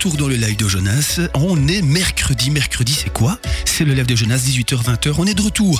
retour 0.00 0.16
dans 0.16 0.28
le 0.28 0.36
live 0.36 0.56
de 0.56 0.66
Jonas. 0.66 1.20
On 1.34 1.68
est 1.68 1.82
mercredi. 1.82 2.50
Mercredi, 2.50 2.94
c'est 2.94 3.12
quoi? 3.12 3.38
C'est 3.66 3.84
le 3.84 3.92
live 3.92 4.06
de 4.06 4.16
Jonas, 4.16 4.38
18h, 4.38 4.82
20h. 4.82 5.14
On 5.18 5.26
est 5.26 5.34
de 5.34 5.42
retour. 5.42 5.78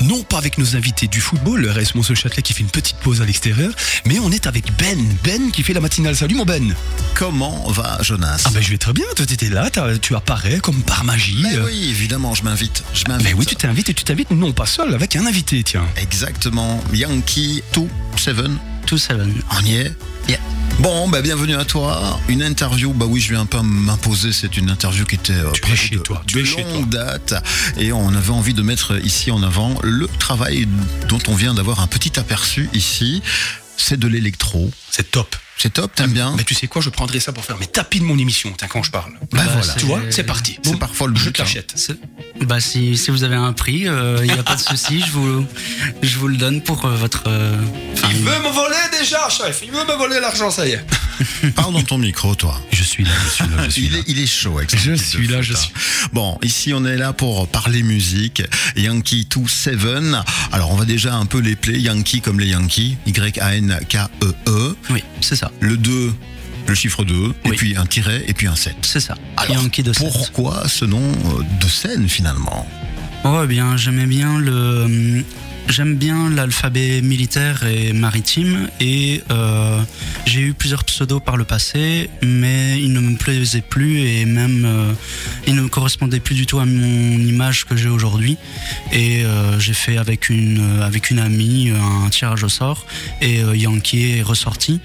Non 0.00 0.24
pas 0.24 0.38
avec 0.38 0.58
nos 0.58 0.74
invités 0.74 1.06
du 1.06 1.20
football, 1.20 1.60
le 1.60 1.70
reste 1.70 1.94
Monceau 1.94 2.16
Châtelet 2.16 2.42
qui 2.42 2.52
fait 2.52 2.62
une 2.62 2.68
petite 2.70 2.96
pause 2.96 3.22
à 3.22 3.24
l'extérieur, 3.26 3.70
mais 4.06 4.18
on 4.18 4.32
est 4.32 4.48
avec 4.48 4.76
Ben. 4.76 4.98
Ben 5.22 5.52
qui 5.52 5.62
fait 5.62 5.72
la 5.72 5.78
matinale. 5.80 6.16
Salut 6.16 6.34
mon 6.34 6.44
Ben. 6.44 6.74
Comment 7.14 7.70
va 7.70 7.98
Jonas? 8.02 8.42
Ah 8.44 8.50
ben 8.52 8.60
je 8.60 8.70
vais 8.70 8.78
très 8.78 8.92
bien. 8.92 9.04
Toi 9.14 9.24
t'étais 9.24 9.50
là, 9.50 9.70
tu 10.02 10.16
apparais 10.16 10.58
comme 10.58 10.82
par 10.82 11.04
magie. 11.04 11.38
Mais 11.40 11.54
Euh, 11.54 11.66
oui, 11.66 11.86
évidemment, 11.90 12.34
je 12.34 12.42
m'invite. 12.42 12.82
Je 12.92 13.04
m'invite. 13.06 13.28
ben 13.28 13.34
oui, 13.38 13.46
tu 13.46 13.54
t'invites 13.54 13.88
et 13.88 13.94
tu 13.94 14.02
t'invites 14.02 14.32
non 14.32 14.50
pas 14.52 14.66
seul, 14.66 14.92
avec 14.94 15.14
un 15.14 15.26
invité, 15.26 15.62
tiens. 15.62 15.86
Exactement. 15.96 16.82
Yankee 16.92 17.62
2-7. 18.16 18.50
Tout 18.86 18.98
seven. 18.98 19.32
On 19.58 19.64
y 19.64 19.74
est 19.76 19.92
Yeah. 20.28 20.38
Bon, 20.78 21.08
bah, 21.08 21.22
bienvenue 21.22 21.56
à 21.56 21.64
toi. 21.64 22.20
Une 22.28 22.42
interview, 22.42 22.92
bah 22.92 23.06
oui, 23.08 23.20
je 23.20 23.30
vais 23.30 23.38
un 23.38 23.46
peu 23.46 23.60
m'imposer. 23.62 24.32
C'est 24.32 24.56
une 24.56 24.70
interview 24.70 25.04
qui 25.04 25.16
était 25.16 25.32
euh, 25.32 25.50
Tu 25.52 25.72
es 25.72 25.76
chez 25.76 25.96
de, 25.96 26.00
toi, 26.00 26.22
tu 26.26 26.36
de 26.36 26.42
es 26.42 26.44
chez 26.44 26.62
longue 26.62 26.88
date. 26.88 27.34
Et 27.78 27.92
on 27.92 28.14
avait 28.14 28.30
envie 28.30 28.54
de 28.54 28.62
mettre 28.62 29.04
ici 29.04 29.30
en 29.30 29.42
avant 29.42 29.76
le 29.82 30.06
travail 30.06 30.68
dont 31.08 31.18
on 31.28 31.34
vient 31.34 31.54
d'avoir 31.54 31.80
un 31.80 31.86
petit 31.86 32.18
aperçu 32.18 32.68
ici. 32.72 33.22
C'est 33.76 33.98
de 33.98 34.06
l'électro. 34.06 34.70
C'est 34.90 35.10
top. 35.10 35.36
C'est 35.56 35.74
top, 35.74 35.94
t'aimes 35.94 36.12
bien 36.12 36.32
Mais 36.38 36.44
tu 36.44 36.54
sais 36.54 36.68
quoi, 36.68 36.80
je 36.80 36.88
prendrai 36.88 37.20
ça 37.20 37.32
pour 37.34 37.44
faire 37.44 37.58
mes 37.58 37.66
tapis 37.66 38.00
de 38.00 38.04
mon 38.04 38.16
émission, 38.16 38.50
tiens, 38.56 38.66
quand 38.66 38.82
je 38.82 38.90
parle. 38.90 39.12
Bah, 39.30 39.42
voilà. 39.44 39.62
c'est- 39.62 39.78
Tu 39.78 39.84
vois, 39.84 40.00
c'est 40.08 40.24
parti. 40.24 40.58
C'est 40.62 40.78
parfois 40.78 41.06
le 41.08 41.14
Je 41.16 41.24
but, 41.24 41.32
te 41.32 41.42
hein. 41.42 41.44
l'achète. 41.44 41.72
C'est- 41.76 41.98
Bah 42.46 42.60
si, 42.60 42.96
si 42.96 43.10
vous 43.10 43.24
avez 43.24 43.36
un 43.36 43.52
prix, 43.52 43.80
il 43.80 44.22
n'y 44.22 44.30
a 44.30 44.42
pas 44.42 44.54
de 44.56 44.60
souci, 44.62 45.02
je 45.06 45.10
vous, 45.12 45.44
je 46.02 46.16
vous 46.18 46.28
le 46.28 46.38
donne 46.38 46.62
pour 46.62 46.86
euh, 46.86 46.96
votre... 46.96 47.24
euh, 47.26 47.54
Il 48.08 48.16
veut 48.16 48.38
me 48.38 48.50
voler 48.54 48.98
déjà, 48.98 49.28
chef. 49.28 49.60
Il 49.62 49.70
veut 49.70 49.84
me 49.84 49.98
voler 49.98 50.18
l'argent, 50.18 50.50
ça 50.50 50.66
y 50.66 50.70
est. 50.70 50.84
Parle 51.54 51.74
dans 51.74 51.82
ton 51.82 51.98
micro, 51.98 52.34
toi. 52.34 52.58
Je 52.72 52.82
suis 52.82 53.04
là, 53.04 53.10
je 53.26 53.28
suis 53.30 53.44
là, 53.44 53.64
je 53.66 53.70
suis 53.70 53.84
Il 53.84 53.92
là. 53.92 53.98
est, 53.98 54.04
il 54.06 54.18
est 54.18 54.26
chaud 54.26 54.56
avec 54.56 54.74
Je 54.74 54.94
suis 54.94 55.28
là, 55.28 55.42
je 55.42 55.52
suis. 55.52 55.70
Bon, 56.14 56.38
ici 56.42 56.72
on 56.72 56.86
est 56.86 56.96
là 56.96 57.12
pour 57.12 57.46
parler 57.48 57.82
musique. 57.82 58.42
Yankee 58.76 59.28
2-7. 59.30 60.22
Alors 60.52 60.70
on 60.70 60.76
va 60.76 60.86
déjà 60.86 61.14
un 61.16 61.26
peu 61.26 61.40
les 61.40 61.56
play. 61.56 61.78
Yankee 61.78 62.22
comme 62.22 62.40
les 62.40 62.46
Yankees. 62.48 62.96
Y-A-N-K-E-E. 63.04 64.76
Oui, 64.90 65.04
c'est 65.20 65.36
ça, 65.36 65.50
Le 65.60 65.76
2, 65.76 66.12
le 66.66 66.74
chiffre 66.74 67.04
2. 67.04 67.34
Et 67.44 67.50
puis 67.50 67.76
un 67.76 67.86
tiret 67.86 68.24
et 68.26 68.32
puis 68.34 68.46
un 68.46 68.56
7. 68.56 68.76
c'est 68.82 69.00
ça. 69.00 69.14
Alors, 69.36 69.56
Yankee 69.62 69.82
de 69.82 69.92
sept. 69.92 70.10
pourquoi 70.10 70.68
ce 70.68 70.84
nom 70.84 71.00
euh, 71.00 71.42
de 71.60 71.66
scène 71.68 72.08
finalement? 72.08 72.66
Oh 73.24 73.40
eh 73.44 73.46
bien, 73.46 73.76
j'aimais 73.76 74.06
bien 74.06 74.38
le... 74.38 75.24
J'aime 75.70 75.94
bien 75.94 76.28
l'alphabet 76.30 77.00
militaire 77.00 77.64
et 77.64 77.92
maritime 77.92 78.68
et 78.80 79.22
euh, 79.30 79.80
j'ai 80.26 80.40
eu 80.40 80.52
plusieurs 80.52 80.82
pseudos 80.82 81.20
par 81.20 81.36
le 81.36 81.44
passé, 81.44 82.10
mais 82.22 82.80
ils 82.80 82.92
ne 82.92 82.98
me 82.98 83.16
plaisaient 83.16 83.60
plus 83.60 84.00
et 84.00 84.24
même 84.24 84.64
euh, 84.64 84.92
ils 85.46 85.54
ne 85.54 85.68
correspondaient 85.68 86.18
plus 86.18 86.34
du 86.34 86.44
tout 86.44 86.58
à 86.58 86.64
mon 86.64 87.18
image 87.20 87.66
que 87.66 87.76
j'ai 87.76 87.88
aujourd'hui. 87.88 88.36
Et 88.90 89.24
euh, 89.24 89.60
j'ai 89.60 89.72
fait 89.72 89.96
avec 89.96 90.28
une 90.28 90.80
avec 90.82 91.08
une 91.08 91.20
amie 91.20 91.70
un 91.70 92.10
tirage 92.10 92.42
au 92.42 92.48
sort 92.48 92.84
et 93.22 93.38
Yankee 93.54 94.18
est 94.18 94.22
ressorti. 94.22 94.80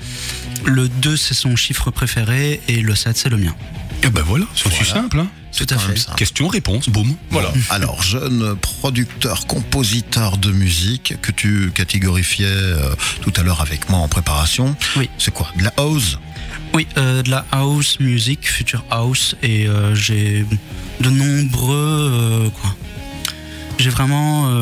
Le 0.66 0.88
2 0.88 1.18
c'est 1.18 1.34
son 1.34 1.56
chiffre 1.56 1.90
préféré 1.90 2.62
et 2.68 2.82
le 2.82 2.94
7 2.94 3.18
c'est 3.18 3.30
le 3.30 3.38
mien. 3.38 3.56
Et 4.04 4.10
ben 4.10 4.22
voilà, 4.26 4.46
c'est 4.56 4.68
aussi 4.68 4.84
Voilà. 4.84 4.94
simple. 5.02 5.20
Hein. 5.20 5.28
Tout 5.56 5.66
à 5.70 5.78
fait. 5.78 5.98
ça. 5.98 6.14
Question-réponse, 6.18 6.90
boum. 6.90 7.16
Voilà. 7.32 7.52
Alors, 7.70 8.02
jeune 8.04 8.56
producteur, 8.58 9.48
compositeur 9.48 10.38
de 10.38 10.52
musique 10.52 11.16
que 11.22 11.32
tu 11.32 11.72
catégorifiais 11.74 12.46
euh, 12.48 12.94
tout 13.22 13.32
à 13.38 13.42
l'heure 13.44 13.62
avec 13.62 13.90
moi 13.90 14.00
en 14.00 14.08
préparation. 14.10 14.76
Oui. 14.98 15.10
C'est 15.18 15.34
quoi? 15.34 15.48
De 15.58 15.64
la 15.64 15.74
house? 15.78 16.20
Oui, 16.74 16.88
euh, 16.98 17.24
de 17.24 17.32
la 17.32 17.46
house 17.54 18.00
music, 18.02 18.46
future 18.50 18.84
house, 18.92 19.36
et 19.42 19.66
euh, 19.68 19.96
j'ai 19.96 20.46
de 21.00 21.10
nombreux 21.10 22.12
euh, 22.14 22.50
quoi. 22.50 22.76
J'ai 23.78 23.90
vraiment 23.90 24.50
euh, 24.50 24.55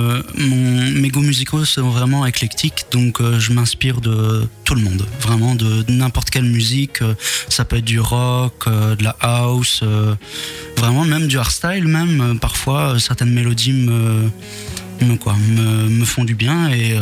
goûts 1.14 1.22
musicaux 1.22 1.64
sont 1.64 1.90
vraiment 1.90 2.26
éclectiques, 2.26 2.86
donc 2.92 3.22
euh, 3.22 3.40
je 3.40 3.54
m'inspire 3.54 4.02
de 4.02 4.48
tout 4.66 4.74
le 4.74 4.82
monde, 4.82 5.06
vraiment 5.22 5.54
de 5.54 5.86
n'importe 5.88 6.32
quelle 6.32 6.46
musique. 6.46 7.02
euh, 7.02 7.14
ça 7.50 7.64
peut 7.66 7.78
être 7.78 7.86
du 7.86 8.00
rock, 8.00 8.66
euh, 8.66 8.96
de 8.96 9.04
la 9.04 9.16
house, 9.22 9.84
vraiment 10.76 11.06
même 11.06 11.28
du 11.28 11.38
hardstyle, 11.38 11.88
même 11.88 12.40
parfois 12.40 13.00
certaines 13.00 13.32
mélodies 13.32 13.74
me 13.74 14.32
font 16.06 16.24
du 16.24 16.36
bien 16.36 16.70
et 16.70 16.96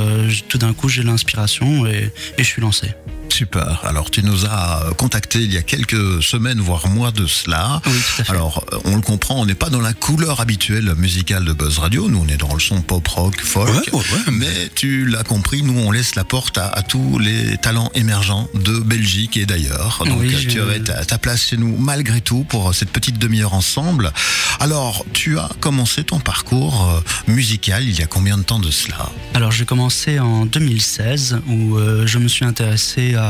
tout 0.49 0.57
d'un 0.57 0.73
coup 0.73 0.89
j'ai 0.89 1.03
l'inspiration 1.03 1.85
et, 1.85 2.11
et 2.37 2.43
je 2.43 2.47
suis 2.47 2.61
lancé. 2.61 2.89
Super. 3.31 3.81
Alors, 3.85 4.11
tu 4.11 4.23
nous 4.23 4.45
as 4.45 4.83
contacté 4.97 5.39
il 5.39 5.51
y 5.53 5.57
a 5.57 5.61
quelques 5.61 6.21
semaines, 6.21 6.59
voire 6.59 6.87
mois 6.87 7.11
de 7.11 7.25
cela. 7.25 7.81
Oui, 7.85 7.91
tout 7.93 8.21
à 8.21 8.23
fait. 8.25 8.31
Alors, 8.31 8.63
euh, 8.73 8.77
on 8.85 8.95
le 8.95 9.01
comprend, 9.01 9.35
on 9.39 9.45
n'est 9.45 9.55
pas 9.55 9.69
dans 9.69 9.79
la 9.81 9.93
couleur 9.93 10.41
habituelle 10.41 10.93
musicale 10.97 11.45
de 11.45 11.53
Buzz 11.53 11.79
Radio. 11.79 12.09
Nous, 12.09 12.19
on 12.19 12.27
est 12.27 12.37
dans 12.37 12.53
le 12.53 12.59
son 12.59 12.81
pop 12.81 13.07
rock, 13.07 13.39
folk. 13.41 13.69
Ouais, 13.69 13.93
ouais, 13.93 13.99
ouais. 13.99 14.31
Mais 14.31 14.69
tu 14.75 15.05
l'as 15.07 15.23
compris, 15.23 15.63
nous, 15.63 15.79
on 15.79 15.91
laisse 15.91 16.15
la 16.15 16.23
porte 16.23 16.57
à, 16.57 16.67
à 16.67 16.81
tous 16.83 17.17
les 17.19 17.57
talents 17.57 17.89
émergents 17.95 18.47
de 18.53 18.77
Belgique 18.79 19.37
et 19.37 19.45
d'ailleurs. 19.45 20.03
Donc, 20.05 20.19
Oui, 20.19 20.33
euh, 20.35 20.39
je- 20.39 20.47
tu 20.49 20.61
aurais 20.61 20.79
ta, 20.79 21.03
ta 21.05 21.17
place 21.17 21.47
chez 21.47 21.57
nous 21.57 21.75
malgré 21.77 22.21
tout 22.21 22.43
pour 22.43 22.73
cette 22.75 22.89
petite 22.91 23.17
demi-heure 23.17 23.53
ensemble. 23.53 24.11
Alors, 24.59 25.05
tu 25.13 25.39
as 25.39 25.49
commencé 25.59 26.03
ton 26.03 26.19
parcours 26.19 26.89
euh, 26.89 27.31
musical 27.31 27.83
il 27.87 27.97
y 27.97 28.03
a 28.03 28.07
combien 28.07 28.37
de 28.37 28.43
temps 28.43 28.59
de 28.59 28.69
cela? 28.71 29.09
Alors 29.33 29.51
j'ai 29.51 29.65
commencé 29.65 30.19
en 30.19 30.45
2016 30.45 31.39
où 31.47 31.77
euh, 31.77 32.05
je 32.05 32.17
me 32.17 32.27
suis 32.27 32.45
intéressé 32.45 33.15
à 33.15 33.20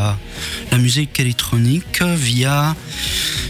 la 0.71 0.77
musique 0.77 1.19
électronique 1.19 2.01
via 2.01 2.75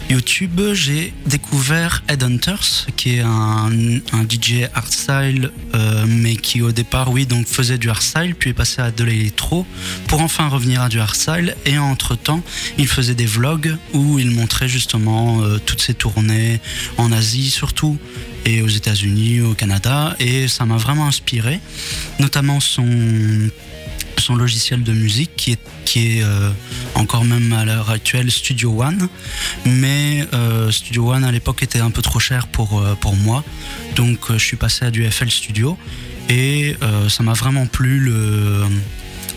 YouTube. 0.10 0.60
J'ai 0.74 1.14
découvert 1.26 2.04
Headhunters 2.08 2.88
qui 2.98 3.16
est 3.16 3.22
un, 3.22 3.70
DJ 4.30 4.68
hardstyle 4.74 5.52
euh, 5.74 6.06
mais 6.08 6.36
qui 6.36 6.62
au 6.62 6.72
départ 6.72 7.12
oui 7.12 7.26
donc 7.26 7.48
faisait 7.48 7.78
du 7.78 7.90
hardstyle 7.90 8.36
puis 8.36 8.52
est 8.52 8.54
passé 8.54 8.82
à 8.82 8.92
de 8.92 9.04
l'électro 9.04 9.66
pour 10.08 10.22
enfin 10.22 10.48
revenir 10.48 10.82
à 10.82 10.90
du 10.90 11.00
hardstyle 11.00 11.56
et 11.66 11.78
entre 11.78 12.16
temps 12.16 12.42
il 12.78 12.88
faisait 12.88 13.16
des 13.16 13.26
vlogs 13.26 13.78
où 13.94 14.20
il 14.20 14.32
montrait 14.32 14.68
justement 14.68 15.42
euh, 15.42 15.60
toutes 15.66 15.82
ses 15.82 15.94
tournées 15.94 16.60
en 16.98 17.12
Asie 17.12 17.50
surtout 17.50 17.98
et 18.46 18.62
aux 18.62 18.68
États-Unis, 18.68 19.42
au 19.42 19.54
Canada, 19.54 20.16
et 20.20 20.48
ça 20.48 20.66
m'a 20.66 20.78
vraiment 20.78 21.08
inspiré, 21.08 21.60
notamment 22.20 22.60
son 22.60 22.88
son 24.22 24.36
logiciel 24.36 24.84
de 24.84 24.94
musique 24.94 25.32
qui 25.36 25.52
est, 25.54 25.60
qui 25.84 26.18
est 26.18 26.24
euh, 26.24 26.52
encore 26.96 27.26
même 27.26 27.52
à 27.52 27.66
l'heure 27.66 27.90
actuelle 27.90 28.32
Studio 28.32 28.82
One. 28.82 29.10
Mais 29.66 30.26
euh, 30.34 30.72
Studio 30.72 31.12
One 31.12 31.24
à 31.26 31.32
l'époque 31.32 31.64
était 31.64 31.80
un 31.80 31.92
peu 31.92 32.02
trop 32.02 32.20
cher 32.20 32.48
pour, 32.48 32.80
euh, 32.80 32.96
pour 32.96 33.16
moi. 33.16 33.44
Donc 33.96 34.32
je 34.32 34.38
suis 34.38 34.58
passé 34.58 34.86
à 34.86 34.92
du 34.92 35.10
FL 35.10 35.30
Studio. 35.30 35.78
Et 36.30 36.78
ça 37.10 37.24
m'a 37.24 37.34
vraiment 37.34 37.66
plu 37.66 38.00
le, 38.00 38.64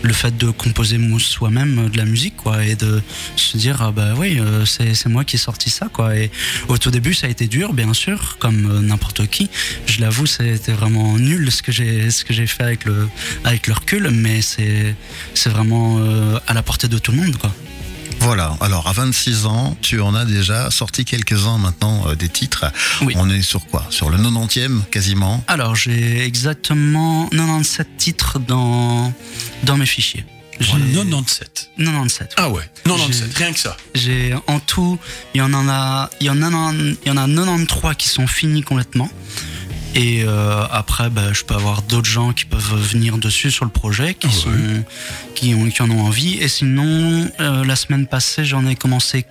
le 0.05 0.13
fait 0.13 0.37
de 0.37 0.51
composer 0.51 0.97
soi-même 1.19 1.79
euh, 1.79 1.89
de 1.89 1.97
la 1.97 2.05
musique 2.05 2.37
quoi 2.37 2.63
et 2.63 2.75
de 2.75 3.01
se 3.35 3.57
dire 3.57 3.81
ah 3.81 3.91
bah 3.91 4.13
oui 4.17 4.39
euh, 4.39 4.65
c'est 4.65 5.05
moi 5.07 5.23
qui 5.23 5.35
ai 5.35 5.39
sorti 5.39 5.69
ça 5.69 5.87
quoi. 5.91 6.15
Et 6.15 6.31
au 6.67 6.77
tout 6.77 6.91
début 6.91 7.13
ça 7.13 7.27
a 7.27 7.29
été 7.29 7.47
dur 7.47 7.73
bien 7.73 7.93
sûr 7.93 8.37
comme 8.39 8.69
euh, 8.69 8.81
n'importe 8.81 9.27
qui. 9.27 9.49
Je 9.85 10.01
l'avoue 10.01 10.25
c'était 10.25 10.73
vraiment 10.73 11.17
nul 11.17 11.51
ce 11.51 11.61
que 11.61 11.71
j'ai 11.71 12.09
ce 12.11 12.23
que 12.23 12.33
j'ai 12.33 12.47
fait 12.47 12.63
avec 12.63 12.85
le 12.85 13.07
avec 13.43 13.67
recul 13.67 14.09
mais 14.11 14.41
c'est 14.41 14.95
c'est 15.33 15.49
vraiment 15.49 15.99
à 16.47 16.53
la 16.53 16.63
portée 16.63 16.87
de 16.87 16.97
tout 16.97 17.11
le 17.11 17.17
monde 17.17 17.37
quoi 17.37 17.51
Voilà, 18.25 18.57
alors 18.59 18.87
à 18.87 18.91
26 18.93 19.45
ans, 19.45 19.77
tu 19.83 20.01
en 20.01 20.15
as 20.15 20.25
déjà 20.25 20.71
sorti 20.71 21.05
quelques-uns 21.05 21.59
maintenant 21.59 22.07
euh, 22.07 22.15
des 22.15 22.27
titres. 22.27 22.65
Oui. 23.03 23.13
On 23.17 23.29
est 23.29 23.43
sur 23.43 23.67
quoi? 23.67 23.85
Sur 23.91 24.09
le 24.09 24.17
90e 24.17 24.81
quasiment? 24.89 25.43
Alors 25.47 25.75
j'ai 25.75 26.25
exactement 26.25 27.27
97 27.29 27.97
titres 27.97 28.39
dans 28.39 29.13
dans 29.61 29.77
mes 29.77 29.85
fichiers 29.85 30.25
J'ai- 30.59 30.71
97. 30.71 31.69
97 31.77 32.33
Ah 32.37 32.49
ouais, 32.49 32.63
97, 32.83 33.29
J'ai- 33.37 33.43
rien 33.43 33.53
que 33.53 33.59
ça. 33.59 33.77
J'ai 33.93 34.33
en 34.47 34.59
tout, 34.59 34.97
il 35.35 35.37
y 35.37 35.41
en 35.43 35.53
a, 35.53 36.09
il 36.19 36.25
y 36.25 36.29
en 36.31 36.41
a, 36.41 36.73
il 36.73 36.97
y 37.07 37.11
en 37.11 37.17
a 37.17 37.27
93 37.27 37.95
qui 37.95 38.07
sont 38.09 38.25
finis 38.25 38.63
complètement. 38.63 39.09
Et 39.95 40.23
euh, 40.25 40.65
après, 40.71 41.09
bah, 41.09 41.31
je 41.31 41.43
peux 41.45 41.55
avoir 41.55 41.81
d'autres 41.81 42.09
gens 42.09 42.33
qui 42.33 42.43
peuvent 42.43 42.75
venir 42.75 43.17
dessus 43.17 43.49
sur 43.49 43.63
le 43.63 43.71
projet, 43.71 44.13
qui 44.13 44.27
Ah 44.29 44.33
sont, 44.33 44.83
qui, 45.35 45.55
ont, 45.55 45.69
qui 45.69 45.81
en 45.81 45.89
ont 45.89 46.01
envie. 46.01 46.37
Et 46.39 46.49
sinon, 46.49 47.29
euh, 47.39 47.63
la 47.63 47.75
semaine 47.77 48.05
passée, 48.05 48.43
j'en 48.43 48.67
ai 48.67 48.75
commencé 48.75 49.23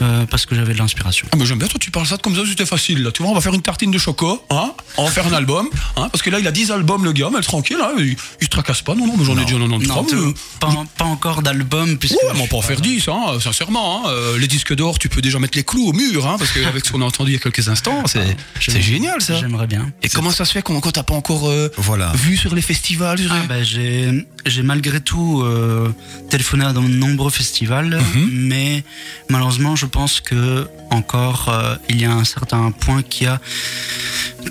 4 0.00 0.26
parce 0.26 0.46
que 0.46 0.54
j'avais 0.54 0.72
de 0.74 0.78
l'inspiration. 0.78 1.26
Ah 1.32 1.36
mais 1.36 1.46
j'aime 1.46 1.58
bien, 1.58 1.68
toi 1.68 1.78
tu 1.80 1.90
parles 1.90 2.06
ça 2.06 2.16
comme 2.18 2.34
ça, 2.34 2.42
c'était 2.46 2.66
facile 2.66 3.02
là. 3.02 3.10
Tu 3.12 3.22
vois, 3.22 3.30
on 3.30 3.34
va 3.34 3.40
faire 3.40 3.54
une 3.54 3.62
tartine 3.62 3.90
de 3.90 3.98
choco, 3.98 4.42
hein 4.50 4.72
On 4.96 5.04
va 5.04 5.10
faire 5.10 5.26
un 5.26 5.32
album, 5.32 5.68
hein 5.96 6.08
Parce 6.10 6.22
que 6.22 6.30
là 6.30 6.38
il 6.40 6.46
a 6.46 6.52
10 6.52 6.70
albums 6.72 7.04
le 7.04 7.12
gars, 7.12 7.28
mais 7.32 7.40
tranquille, 7.40 7.78
hein, 7.82 7.92
il, 7.98 8.16
il 8.40 8.44
se 8.44 8.48
tracasse 8.48 8.82
pas, 8.82 8.94
non, 8.94 9.06
non, 9.06 9.14
mais 9.18 9.24
j'en 9.24 9.36
ai 9.38 9.44
déjà 9.44 9.56
93. 9.58 9.88
Non, 9.88 10.02
mais- 10.02 10.32
tu- 10.32 10.38
pas, 10.60 10.72
pas 10.96 11.04
encore 11.04 11.42
d'album, 11.42 11.98
puisque. 11.98 12.14
Ouais, 12.22 12.30
mais 12.34 12.40
on 12.42 12.46
peut 12.46 12.56
en 12.56 12.60
pas- 12.60 12.66
faire 12.68 12.80
10, 12.80 13.08
hein, 13.08 13.38
sincèrement. 13.40 14.04
Hein. 14.06 14.10
Euh, 14.10 14.38
les 14.38 14.46
disques 14.48 14.74
d'or, 14.74 14.98
tu 14.98 15.08
peux 15.08 15.20
déjà 15.22 15.38
mettre 15.38 15.56
les 15.56 15.64
clous 15.64 15.88
au 15.88 15.92
mur, 15.92 16.26
hein, 16.26 16.36
parce 16.38 16.52
qu'avec 16.52 16.84
ce 16.86 16.92
qu'on 16.92 17.02
a 17.02 17.04
entendu 17.04 17.30
il 17.32 17.34
y 17.34 17.36
a 17.36 17.40
quelques 17.40 17.68
instants, 17.68 18.02
c'est 18.06 18.36
c'est 18.60 18.72
J'aime- 18.72 18.82
génial 18.82 19.20
ça. 19.20 19.38
J'aimerais 19.38 19.66
bien. 19.66 19.90
Et 20.02 20.08
comment 20.08 20.30
ça 20.30 20.44
se 20.44 20.52
fait 20.52 20.62
qu'on- 20.62 20.80
quand 20.80 20.92
t'as 20.92 21.02
pas 21.02 21.14
encore 21.14 21.48
euh, 21.48 21.70
Voilà. 21.78 22.12
vu 22.14 22.36
sur 22.36 22.54
les 22.54 22.62
festivals 22.62 23.18
sur 23.18 23.32
Ah 23.32 23.42
bah, 23.48 23.62
j'ai 23.62 24.26
j'ai 24.46 24.62
malgré 24.62 25.00
tout 25.00 25.42
euh, 25.42 25.92
téléphoné 26.30 26.64
à 26.64 26.72
de 26.72 26.80
nombreux 26.80 27.30
festivals, 27.30 28.00
Mhm. 28.14 28.28
mais 28.32 28.84
malheureusement 29.28 29.76
je 29.76 29.86
pense 29.90 30.20
que 30.20 30.66
encore 30.90 31.48
euh, 31.48 31.76
il 31.88 32.00
y 32.00 32.04
a 32.04 32.12
un 32.12 32.24
certain 32.24 32.70
point 32.70 33.02
qui 33.02 33.26
a 33.26 33.40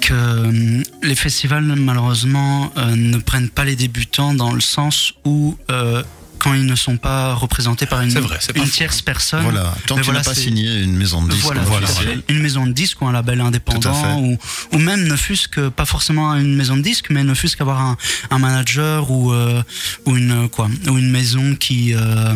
que 0.02 0.14
euh, 0.14 0.84
les 1.02 1.16
festivals 1.16 1.64
malheureusement 1.64 2.72
euh, 2.78 2.96
ne 2.96 3.18
prennent 3.18 3.50
pas 3.50 3.66
les 3.66 3.76
débutants 3.76 4.34
dans 4.34 4.54
le 4.54 4.62
sens 4.62 5.14
où 5.26 5.58
euh, 5.72 6.04
quand 6.40 6.54
ils 6.54 6.66
ne 6.66 6.76
sont 6.76 6.98
pas 6.98 7.34
représentés 7.34 7.86
par 7.86 8.02
une, 8.02 8.12
vrai, 8.12 8.40
une 8.56 8.70
tierce 8.70 9.02
personne. 9.02 9.44
Voilà, 9.44 9.76
tant 9.88 9.96
tu 9.96 10.04
voilà, 10.04 10.20
n'as 10.20 10.26
pas 10.26 10.34
signé 10.34 10.84
une 10.84 10.96
maison 10.96 11.22
de 11.22 11.32
disques. 11.32 11.44
Voilà, 11.44 11.62
voilà. 11.64 11.88
tout 11.88 11.94
à 11.94 11.96
fait. 12.04 12.20
une 12.30 12.40
maison 12.40 12.66
de 12.66 12.72
disque 12.72 13.02
ou 13.02 13.08
un 13.08 13.12
label 13.12 13.42
indépendant 13.42 14.20
ou, 14.22 14.38
ou 14.72 14.78
même 14.78 15.06
ne 15.06 15.16
fût-ce 15.16 15.48
que 15.48 15.68
pas 15.70 15.86
forcément 15.86 16.34
une 16.36 16.56
maison 16.56 16.78
de 16.78 16.82
disque 16.82 17.08
mais 17.10 17.24
ne 17.24 17.34
fût-ce 17.34 17.58
qu'avoir 17.58 17.82
un, 17.82 17.98
un 18.32 18.40
manager 18.40 19.12
ou 19.12 19.34
euh, 19.34 19.62
ou 20.06 20.16
une 20.16 20.50
quoi 20.50 20.70
ou 20.88 20.98
une 20.98 21.12
maison 21.12 21.56
qui 21.56 21.94
euh, 21.94 22.34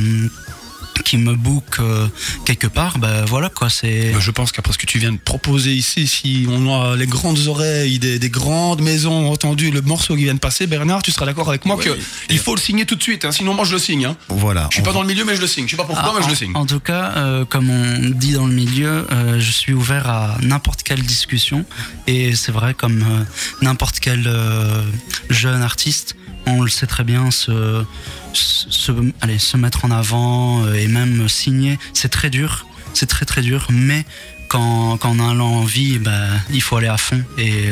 qui 1.03 1.17
me 1.17 1.33
book 1.35 1.77
euh, 1.79 2.07
quelque 2.45 2.67
part 2.67 2.97
ben 2.99 3.25
voilà 3.25 3.49
quoi 3.49 3.69
c'est 3.69 4.11
Mais 4.13 4.21
Je 4.21 4.31
pense 4.31 4.51
qu'après 4.51 4.73
ce 4.73 4.77
que 4.77 4.85
tu 4.85 4.99
viens 4.99 5.11
de 5.11 5.17
proposer 5.17 5.73
ici, 5.73 6.07
si 6.07 6.45
on 6.49 6.81
a 6.81 6.95
les 6.95 7.07
grandes 7.07 7.47
oreilles 7.47 7.99
des, 7.99 8.19
des 8.19 8.29
grandes 8.29 8.81
maisons 8.81 9.27
ont 9.27 9.31
entendu 9.31 9.71
le 9.71 9.81
morceau 9.81 10.15
qui 10.15 10.23
vient 10.23 10.33
de 10.33 10.39
passer, 10.39 10.67
Bernard, 10.67 11.01
tu 11.01 11.11
seras 11.11 11.25
d'accord 11.25 11.49
avec 11.49 11.65
moi 11.65 11.75
Oui. 11.77 11.85
que 11.85 11.97
il 12.29 12.39
faut 12.39 12.55
le 12.55 12.61
signer 12.61 12.85
tout 12.85 12.95
de 12.95 13.01
suite. 13.03 13.25
hein, 13.25 13.31
sinon, 13.31 13.53
moi, 13.53 13.65
je 13.65 13.73
le 13.73 13.79
signe. 13.79 14.05
Hein. 14.05 14.15
Voilà. 14.29 14.67
Je 14.71 14.75
suis 14.75 14.83
pas 14.83 14.89
va- 14.91 14.95
dans 14.95 15.01
le 15.01 15.07
milieu, 15.07 15.25
mais 15.25 15.35
je 15.35 15.41
le 15.41 15.47
signe. 15.47 15.65
Je 15.65 15.71
sais 15.71 15.77
pas 15.77 15.83
pourquoi, 15.85 16.03
Ah, 16.09 16.11
mais 16.15 16.21
je 16.21 16.27
en, 16.27 16.29
le 16.29 16.35
signe. 16.35 16.51
en 16.55 16.65
tout 16.65 16.79
cas, 16.79 17.13
euh, 17.17 17.45
comme 17.45 17.69
on 17.69 18.09
dit 18.11 18.33
dans 18.33 18.45
le 18.47 18.53
milieu, 18.53 19.05
euh, 19.11 19.39
je 19.39 19.51
suis 19.51 19.73
ouvert 19.73 20.09
à 20.09 20.37
n'importe 20.41 20.83
quelle 20.83 21.01
discussion. 21.01 21.65
Et 22.07 22.35
c'est 22.35 22.51
vrai, 22.51 22.73
comme 22.73 23.01
euh, 23.01 23.23
n'importe 23.61 23.99
quel 23.99 24.23
euh, 24.27 24.81
jeune 25.29 25.61
artiste, 25.61 26.15
on 26.45 26.61
le 26.61 26.69
sait 26.69 26.87
très 26.87 27.03
bien, 27.03 27.31
se, 27.31 27.83
se, 28.33 28.91
allez, 29.21 29.39
se 29.39 29.57
mettre 29.57 29.85
en 29.85 29.91
avant 29.91 30.65
euh, 30.65 30.73
et 30.73 30.87
même 30.87 31.27
signer, 31.29 31.79
c'est 31.93 32.09
très 32.09 32.29
dur. 32.29 32.65
C'est 32.93 33.07
très 33.07 33.25
très 33.25 33.41
dur, 33.41 33.67
mais 33.71 34.05
quand, 34.53 34.97
quand 34.97 35.15
on 35.19 35.29
a 35.31 35.33
l'envie, 35.33 35.97
ben, 35.97 36.27
il 36.51 36.61
faut 36.61 36.77
aller 36.77 36.87
à 36.87 36.97
fond 36.97 37.23
et 37.39 37.69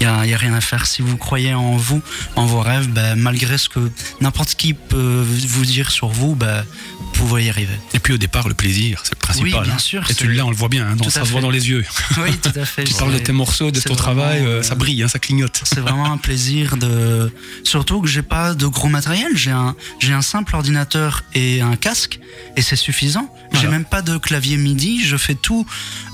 il 0.00 0.06
n'y 0.06 0.06
a, 0.06 0.36
rien 0.38 0.54
à 0.54 0.60
faire. 0.60 0.86
Si 0.86 1.02
vous 1.02 1.16
croyez 1.16 1.52
en 1.52 1.76
vous, 1.76 2.00
en 2.36 2.46
vos 2.46 2.60
rêves, 2.60 2.88
ben, 2.88 3.16
malgré 3.16 3.58
ce 3.58 3.68
que 3.68 3.90
n'importe 4.20 4.54
qui 4.54 4.72
peut 4.72 5.24
vous 5.26 5.64
dire 5.64 5.90
sur 5.90 6.06
vous, 6.06 6.36
ben, 6.36 6.64
vous 7.00 7.10
pouvez 7.26 7.46
y 7.46 7.50
arriver. 7.50 7.74
Et 7.92 7.98
puis 7.98 8.12
au 8.12 8.18
départ, 8.18 8.46
le 8.46 8.54
plaisir, 8.54 9.00
c'est 9.02 9.14
le 9.14 9.18
principal. 9.18 9.52
Oui, 9.52 9.60
bien 9.66 9.74
hein. 9.74 9.78
sûr, 9.78 10.08
Et 10.08 10.14
tu 10.14 10.32
l'as, 10.32 10.46
on 10.46 10.50
le 10.50 10.56
voit 10.56 10.68
bien, 10.68 10.86
hein, 10.86 10.94
dans- 10.94 11.10
ça 11.10 11.24
se 11.24 11.32
voit 11.32 11.40
dans 11.40 11.50
les 11.50 11.68
yeux. 11.70 11.84
Oui, 12.18 12.36
tout 12.36 12.52
à 12.54 12.64
fait. 12.64 12.84
Tu 12.84 12.94
parles 12.94 13.12
de 13.14 13.18
tes 13.18 13.32
morceaux, 13.32 13.72
de 13.72 13.80
ton 13.80 13.96
travail, 13.96 14.38
vraiment, 14.38 14.50
euh, 14.52 14.58
euh, 14.60 14.62
ça 14.62 14.76
brille, 14.76 15.02
hein, 15.02 15.08
ça 15.08 15.18
clignote. 15.18 15.60
C'est 15.64 15.80
vraiment 15.80 16.12
un 16.12 16.18
plaisir 16.18 16.76
de. 16.76 17.32
Surtout 17.64 18.00
que 18.00 18.06
j'ai 18.06 18.22
pas 18.22 18.54
de 18.54 18.66
gros 18.68 18.88
matériel. 18.88 19.32
J'ai 19.34 19.50
un, 19.50 19.74
j'ai 19.98 20.12
un 20.12 20.22
simple 20.22 20.54
ordinateur 20.54 21.24
et 21.34 21.62
un 21.62 21.74
casque 21.74 22.20
et 22.56 22.62
c'est 22.62 22.76
suffisant. 22.76 23.28
J'ai 23.52 23.58
Voilà. 23.60 23.70
même 23.70 23.84
pas 23.84 24.02
de 24.02 24.18
clavier 24.18 24.56
MIDI. 24.56 25.02
Je 25.04 25.16
fais 25.16 25.34
tout 25.34 25.66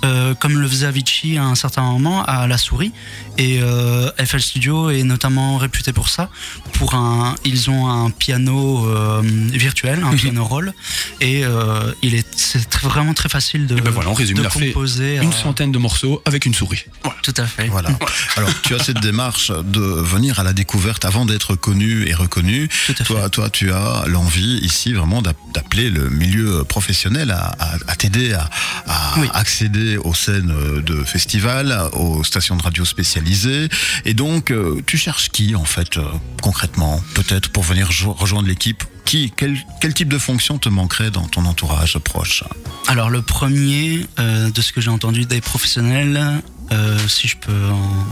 euh, 0.04 0.34
comme 0.34 0.58
le 0.58 0.68
faisait 0.68 0.86
Avicii 0.86 1.38
à 1.38 1.44
un 1.44 1.54
certain 1.54 1.82
moment 1.82 2.24
à 2.24 2.46
la 2.46 2.58
souris. 2.58 2.92
Et 3.38 3.60
euh, 3.62 4.10
FL 4.24 4.40
Studio 4.40 4.90
est 4.90 5.02
notamment 5.04 5.56
réputé 5.58 5.92
pour 5.92 6.08
ça. 6.08 6.28
Pour 6.74 6.94
un, 6.94 7.34
ils 7.44 7.70
ont 7.70 7.88
un 7.88 8.10
piano 8.10 8.86
euh, 8.88 9.22
virtuel, 9.24 10.00
Mhm. 10.00 10.06
un 10.12 10.16
piano 10.16 10.44
roll, 10.44 10.72
et 11.20 11.44
euh, 11.44 11.92
il 12.02 12.14
est, 12.14 12.26
c'est 12.36 12.74
vraiment 12.82 13.14
très 13.14 13.28
facile 13.28 13.66
de, 13.66 13.76
Et 13.76 13.80
ben 13.80 13.90
voilà, 13.90 14.10
on 14.10 14.14
résume, 14.14 14.36
de 14.36 14.42
il 14.42 14.46
a 14.46 14.50
fait 14.50 14.68
composer. 14.68 15.16
Une 15.16 15.28
euh, 15.28 15.32
centaine 15.32 15.72
de 15.72 15.78
morceaux 15.78 16.20
avec 16.24 16.46
une 16.46 16.54
souris. 16.54 16.84
Voilà. 17.04 17.18
Tout 17.22 17.34
à 17.36 17.46
fait. 17.46 17.68
Voilà. 17.68 17.90
Alors, 18.36 18.50
tu 18.62 18.74
as 18.74 18.78
cette 18.82 19.00
démarche 19.00 19.50
de 19.50 19.80
venir 19.80 20.38
à 20.40 20.42
la 20.42 20.52
découverte 20.52 21.04
avant 21.04 21.24
d'être 21.26 21.54
connu 21.54 22.06
et 22.08 22.14
reconnu. 22.14 22.68
Tout 22.86 22.92
à 22.92 22.94
fait. 22.96 23.04
Toi, 23.04 23.30
toi, 23.30 23.50
tu 23.50 23.72
as 23.72 24.04
l'envie 24.06 24.58
ici 24.62 24.92
vraiment 24.92 25.22
d'app- 25.22 25.36
d'appeler 25.54 25.90
le 25.90 26.08
milieu 26.10 26.64
professionnel 26.64 27.30
à, 27.30 27.54
à- 27.58 27.76
à 27.88 27.96
t'aider 27.96 28.32
à, 28.34 28.48
à 28.86 29.14
Oui. 29.18 29.28
accéder 29.32 29.71
aux 29.98 30.14
scènes 30.14 30.52
de 30.84 31.04
festivals, 31.04 31.76
aux 31.92 32.24
stations 32.24 32.56
de 32.56 32.62
radio 32.62 32.84
spécialisées. 32.84 33.68
Et 34.04 34.14
donc, 34.14 34.50
euh, 34.50 34.80
tu 34.86 34.96
cherches 34.98 35.28
qui 35.30 35.54
en 35.54 35.64
fait 35.64 35.96
euh, 35.96 36.02
concrètement, 36.42 37.02
peut-être 37.14 37.48
pour 37.50 37.62
venir 37.62 37.90
jo- 37.92 38.12
rejoindre 38.12 38.48
l'équipe 38.48 38.84
qui, 39.04 39.32
quel, 39.36 39.58
quel 39.80 39.94
type 39.94 40.08
de 40.08 40.18
fonction 40.18 40.58
te 40.58 40.68
manquerait 40.68 41.10
dans 41.10 41.26
ton 41.26 41.44
entourage 41.44 41.98
proche 41.98 42.44
Alors 42.88 43.10
le 43.10 43.20
premier, 43.22 44.06
euh, 44.18 44.50
de 44.50 44.60
ce 44.62 44.72
que 44.72 44.80
j'ai 44.80 44.90
entendu 44.90 45.24
des 45.26 45.40
professionnels, 45.40 46.40
euh, 46.70 46.98
si 47.08 47.28
je 47.28 47.36
peux 47.36 47.52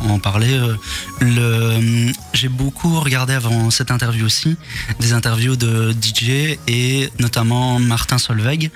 en, 0.08 0.18
parler, 0.18 0.58
euh, 1.22 2.12
j'ai 2.34 2.48
beaucoup 2.48 3.00
regardé 3.00 3.32
avant 3.32 3.70
cette 3.70 3.90
interview 3.90 4.26
aussi 4.26 4.56
des 4.98 5.12
interviews 5.12 5.56
de 5.56 5.92
DJ 5.92 6.58
et 6.66 7.08
notamment 7.18 7.78
Martin 7.78 8.18
Solveig 8.18 8.70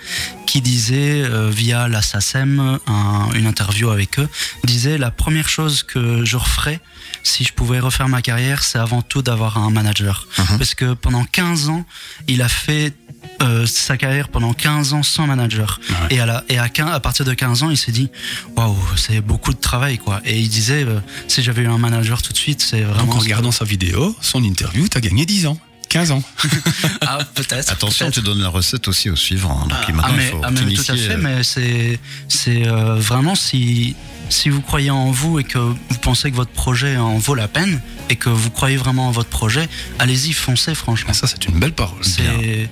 qui 0.46 0.60
disait 0.62 1.24
via 1.50 1.88
la 1.88 2.00
SACEM, 2.00 2.78
un- 2.86 3.28
une 3.34 3.46
interview 3.46 3.90
avec 3.90 4.18
eux, 4.20 4.28
disait 4.64 4.98
la 4.98 5.10
première 5.10 5.48
chose 5.48 5.82
que 5.82 6.24
je 6.24 6.36
referais 6.36 6.80
si 7.24 7.42
je 7.44 7.52
pouvais 7.52 7.80
refaire 7.80 8.08
ma 8.08 8.22
carrière, 8.22 8.62
c'est 8.62 8.78
avant 8.78 9.02
tout 9.02 9.22
d'avoir 9.22 9.58
un 9.58 9.70
manager. 9.70 10.28
Parce 10.58 10.74
que 10.74 10.94
pendant 10.94 11.24
15 11.24 11.68
ans, 11.70 11.84
il 12.28 12.42
a 12.42 12.48
fait 12.48 12.94
euh, 13.42 13.66
sa 13.66 13.96
carrière 13.96 14.28
pendant 14.28 14.52
15 14.52 14.92
ans 14.92 15.02
sans 15.02 15.26
manager. 15.26 15.80
Et, 16.10 16.20
à, 16.20 16.26
la, 16.26 16.44
et 16.48 16.58
à, 16.58 16.68
15 16.68 16.90
à 16.92 17.00
partir 17.00 17.24
de 17.24 17.32
15 17.34 17.62
ans, 17.64 17.70
il 17.70 17.76
s'est 17.76 17.92
dit 17.92 18.10
Waouh, 18.56 18.76
c'est 18.96 19.20
beaucoup 19.20 19.52
de 19.52 19.58
travail, 19.58 19.98
quoi. 19.98 20.20
Et 20.24 20.38
il 20.38 20.48
disait 20.48 20.84
euh, 20.84 21.00
Si 21.26 21.42
j'avais 21.42 21.62
eu 21.62 21.68
un 21.68 21.78
manager 21.78 22.22
tout 22.22 22.32
de 22.32 22.38
suite, 22.38 22.62
c'est 22.62 22.82
vraiment. 22.82 23.06
Donc 23.06 23.16
en 23.16 23.18
regardant 23.18 23.52
sa 23.52 23.64
vidéo, 23.64 24.14
son 24.20 24.42
interview, 24.44 24.86
t'as 24.88 25.00
gagné 25.00 25.26
10 25.26 25.46
ans. 25.46 25.58
15 25.94 26.10
ans. 26.10 26.22
Ah, 27.06 27.18
peut-être. 27.34 27.70
Attention, 27.70 28.10
tu 28.10 28.20
donnes 28.20 28.40
la 28.40 28.48
recette 28.48 28.88
aussi 28.88 29.08
au 29.10 29.14
suivant. 29.16 29.60
hein. 29.62 29.68
Donc 29.68 29.78
Ah, 29.88 29.92
maintenant, 29.92 30.14
mais, 30.16 30.24
il 30.26 30.30
faut 30.30 30.40
ah, 30.42 30.50
mais 30.50 30.74
tout 30.74 30.82
à 30.92 30.96
fait, 30.96 31.10
euh, 31.12 31.18
mais 31.20 31.42
c'est 31.44 32.00
c'est 32.28 32.66
euh, 32.66 32.96
vraiment 32.96 33.34
si 33.36 33.94
si 34.30 34.48
vous 34.48 34.62
croyez 34.62 34.90
en 34.90 35.10
vous 35.12 35.38
et 35.38 35.44
que 35.44 35.58
vous 35.58 35.76
pensez 36.00 36.30
que 36.30 36.36
votre 36.36 36.50
projet 36.50 36.96
en 36.96 37.18
vaut 37.18 37.34
la 37.36 37.46
peine 37.46 37.80
et 38.10 38.16
que 38.16 38.30
vous 38.30 38.50
croyez 38.50 38.76
vraiment 38.76 39.08
en 39.08 39.10
votre 39.12 39.28
projet, 39.28 39.68
allez-y, 39.98 40.32
foncez 40.32 40.74
franchement. 40.74 41.10
Ah, 41.12 41.14
ça, 41.14 41.26
c'est 41.26 41.44
une 41.46 41.58
belle 41.60 41.74
parole. 41.74 42.02
C'est 42.02 42.68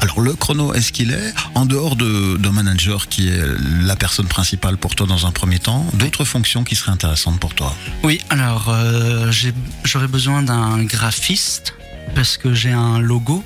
Alors 0.00 0.20
le 0.20 0.34
chrono, 0.34 0.74
est-ce 0.74 0.92
qu'il 0.92 1.10
est 1.10 1.32
en 1.54 1.64
dehors 1.66 1.96
de- 1.96 2.36
d'un 2.36 2.52
manager 2.52 3.08
qui 3.08 3.28
est 3.28 3.42
la 3.82 3.96
personne 3.96 4.26
principale 4.26 4.76
pour 4.76 4.94
toi 4.94 5.06
dans 5.06 5.26
un 5.26 5.32
premier 5.32 5.58
temps, 5.58 5.84
d'autres 5.94 6.24
fonctions 6.24 6.62
qui 6.62 6.76
seraient 6.76 6.92
intéressantes 6.92 7.40
pour 7.40 7.54
toi? 7.54 7.74
Oui. 8.04 8.20
Alors 8.30 8.66
euh, 8.68 9.32
j'ai- 9.32 9.54
j'aurais 9.84 10.08
besoin 10.08 10.42
d'un 10.42 10.82
graphiste 10.84 11.74
parce 12.14 12.36
que 12.36 12.54
j'ai 12.54 12.70
un 12.72 12.98
logo, 13.00 13.42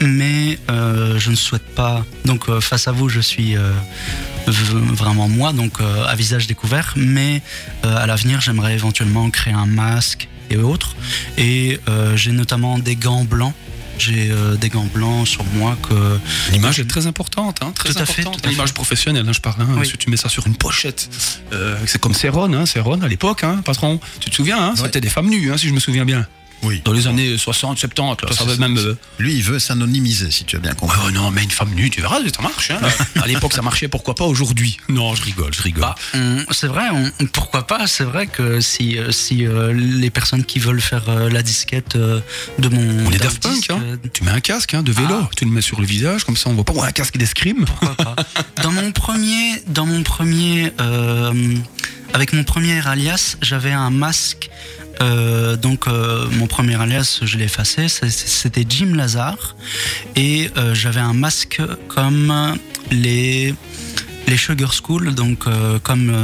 mais 0.00 0.58
euh, 0.70 1.18
je 1.18 1.30
ne 1.30 1.36
souhaite 1.36 1.74
pas. 1.74 2.04
Donc 2.24 2.48
euh, 2.48 2.60
face 2.60 2.88
à 2.88 2.92
vous, 2.92 3.08
je 3.08 3.20
suis 3.20 3.56
euh, 3.56 3.72
vraiment 4.46 5.28
moi, 5.28 5.52
donc 5.52 5.80
à 5.80 6.14
visage 6.14 6.46
découvert. 6.46 6.92
Mais 6.96 7.42
à 7.82 8.06
l'avenir, 8.06 8.40
j'aimerais 8.40 8.74
éventuellement 8.74 9.30
créer 9.30 9.54
un 9.54 9.66
masque 9.66 10.28
et 10.50 10.56
autres. 10.56 10.94
Et 11.38 11.80
j'ai 12.14 12.32
notamment 12.32 12.78
des 12.78 12.96
gants 12.96 13.24
blancs. 13.24 13.54
J'ai 13.98 14.32
des 14.60 14.68
gants 14.68 14.88
blancs 14.92 15.28
sur 15.28 15.44
moi 15.54 15.76
que 15.88 16.18
L'image 16.50 16.80
est 16.80 16.88
très 16.88 17.06
importante, 17.06 17.58
hein, 17.62 17.72
très 17.74 17.92
Tout 17.92 17.98
à 18.00 18.06
fait, 18.06 18.22
importante. 18.22 18.46
à 18.46 18.48
L'image 18.48 18.72
professionnelle, 18.74 19.26
hein, 19.28 19.32
je 19.32 19.40
parle. 19.40 19.62
hein, 19.62 19.68
Oui. 19.78 19.86
Si 19.86 19.96
tu 19.96 20.10
mets 20.10 20.16
ça 20.16 20.28
sur 20.28 20.46
une 20.46 20.56
pochette, 20.56 21.08
c'est 21.86 22.00
comme 22.00 22.14
Céron, 22.14 22.52
hein, 22.52 22.66
Céron 22.66 23.00
à 23.00 23.06
l'époque, 23.08 23.44
patron. 23.64 24.00
Tu 24.18 24.30
te 24.30 24.34
souviens, 24.34 24.74
c'était 24.76 25.00
des 25.00 25.10
femmes 25.10 25.28
nues, 25.28 25.52
si 25.56 25.68
je 25.68 25.74
me 25.74 25.80
souviens 25.80 26.04
bien. 26.04 26.26
Oui. 26.62 26.80
Dans 26.84 26.92
les 26.92 27.06
années 27.08 27.36
60, 27.36 27.78
70, 27.78 28.26
là, 28.28 28.32
ça 28.36 28.44
va 28.44 28.56
même. 28.56 28.76
euh, 28.78 28.96
Lui, 29.18 29.34
il 29.34 29.42
veut 29.42 29.58
s'anonymiser, 29.58 30.30
si 30.30 30.44
tu 30.44 30.56
as 30.56 30.58
bien 30.60 30.74
compris. 30.74 30.98
Oh 31.06 31.10
non, 31.10 31.30
mais 31.30 31.42
une 31.42 31.50
femme 31.50 31.70
nue, 31.74 31.90
tu 31.90 32.00
verras, 32.00 32.18
ça 32.34 32.42
marche. 32.42 32.70
Hein. 32.70 32.78
à 33.22 33.26
l'époque, 33.26 33.52
ça 33.52 33.62
marchait, 33.62 33.88
pourquoi 33.88 34.14
pas 34.14 34.24
aujourd'hui? 34.24 34.76
Non, 34.88 35.14
je 35.14 35.22
rigole, 35.22 35.52
je 35.54 35.62
rigole. 35.62 35.82
Bah, 35.82 35.94
on- 36.14 36.44
c'est 36.52 36.68
vrai, 36.68 36.84
on- 36.92 37.26
pourquoi 37.26 37.66
pas 37.66 37.86
C'est 37.86 38.04
vrai 38.04 38.26
que 38.28 38.60
si, 38.60 38.98
euh, 38.98 39.10
si 39.12 39.46
euh, 39.46 39.72
les 39.72 40.10
personnes 40.10 40.44
qui 40.44 40.58
veulent 40.60 40.80
faire 40.80 41.08
euh, 41.08 41.28
la 41.28 41.42
disquette 41.42 41.96
euh, 41.96 42.20
de 42.58 42.68
mon. 42.68 43.06
on 43.06 43.10
est 43.10 43.18
d'un 43.18 43.24
Daft 43.24 43.42
Punk, 43.42 43.54
disque, 43.54 43.70
hein. 43.70 43.80
euh, 43.84 43.96
Tu 44.12 44.22
mets 44.24 44.30
un 44.30 44.40
casque 44.40 44.74
hein, 44.74 44.82
de 44.82 44.92
vélo, 44.92 45.14
Ah. 45.24 45.28
tu 45.36 45.44
le 45.44 45.50
mets 45.50 45.62
sur 45.62 45.80
le 45.80 45.86
visage, 45.86 46.24
comme 46.24 46.36
ça 46.36 46.48
on 46.50 46.54
voit 46.54 46.64
pas. 46.64 46.72
Ouais, 46.74 46.86
un 46.88 46.92
casque 46.92 47.16
d'escrime. 47.16 47.64
pourquoi 47.64 47.94
pas 47.96 48.16
Dans 48.62 48.70
mon 48.72 48.92
premier, 48.92 49.62
dans 49.66 49.86
mon 49.86 50.02
premier, 50.02 50.72
euh, 50.80 51.54
avec 52.14 52.32
mon 52.32 52.44
premier 52.44 52.86
alias, 52.86 53.36
j'avais 53.42 53.72
un 53.72 53.90
masque. 53.90 54.48
Euh, 55.00 55.56
donc 55.56 55.86
euh, 55.86 56.26
mon 56.32 56.46
premier 56.46 56.80
alias, 56.80 57.20
je 57.22 57.38
l'ai 57.38 57.44
effacé. 57.44 57.88
C'était 57.88 58.64
Jim 58.68 58.94
Lazar 58.94 59.56
et 60.16 60.50
euh, 60.56 60.74
j'avais 60.74 61.00
un 61.00 61.14
masque 61.14 61.60
comme 61.88 62.56
les 62.90 63.54
les 64.28 64.36
Sugar 64.36 64.72
School, 64.72 65.14
donc 65.14 65.44
comme 65.82 66.16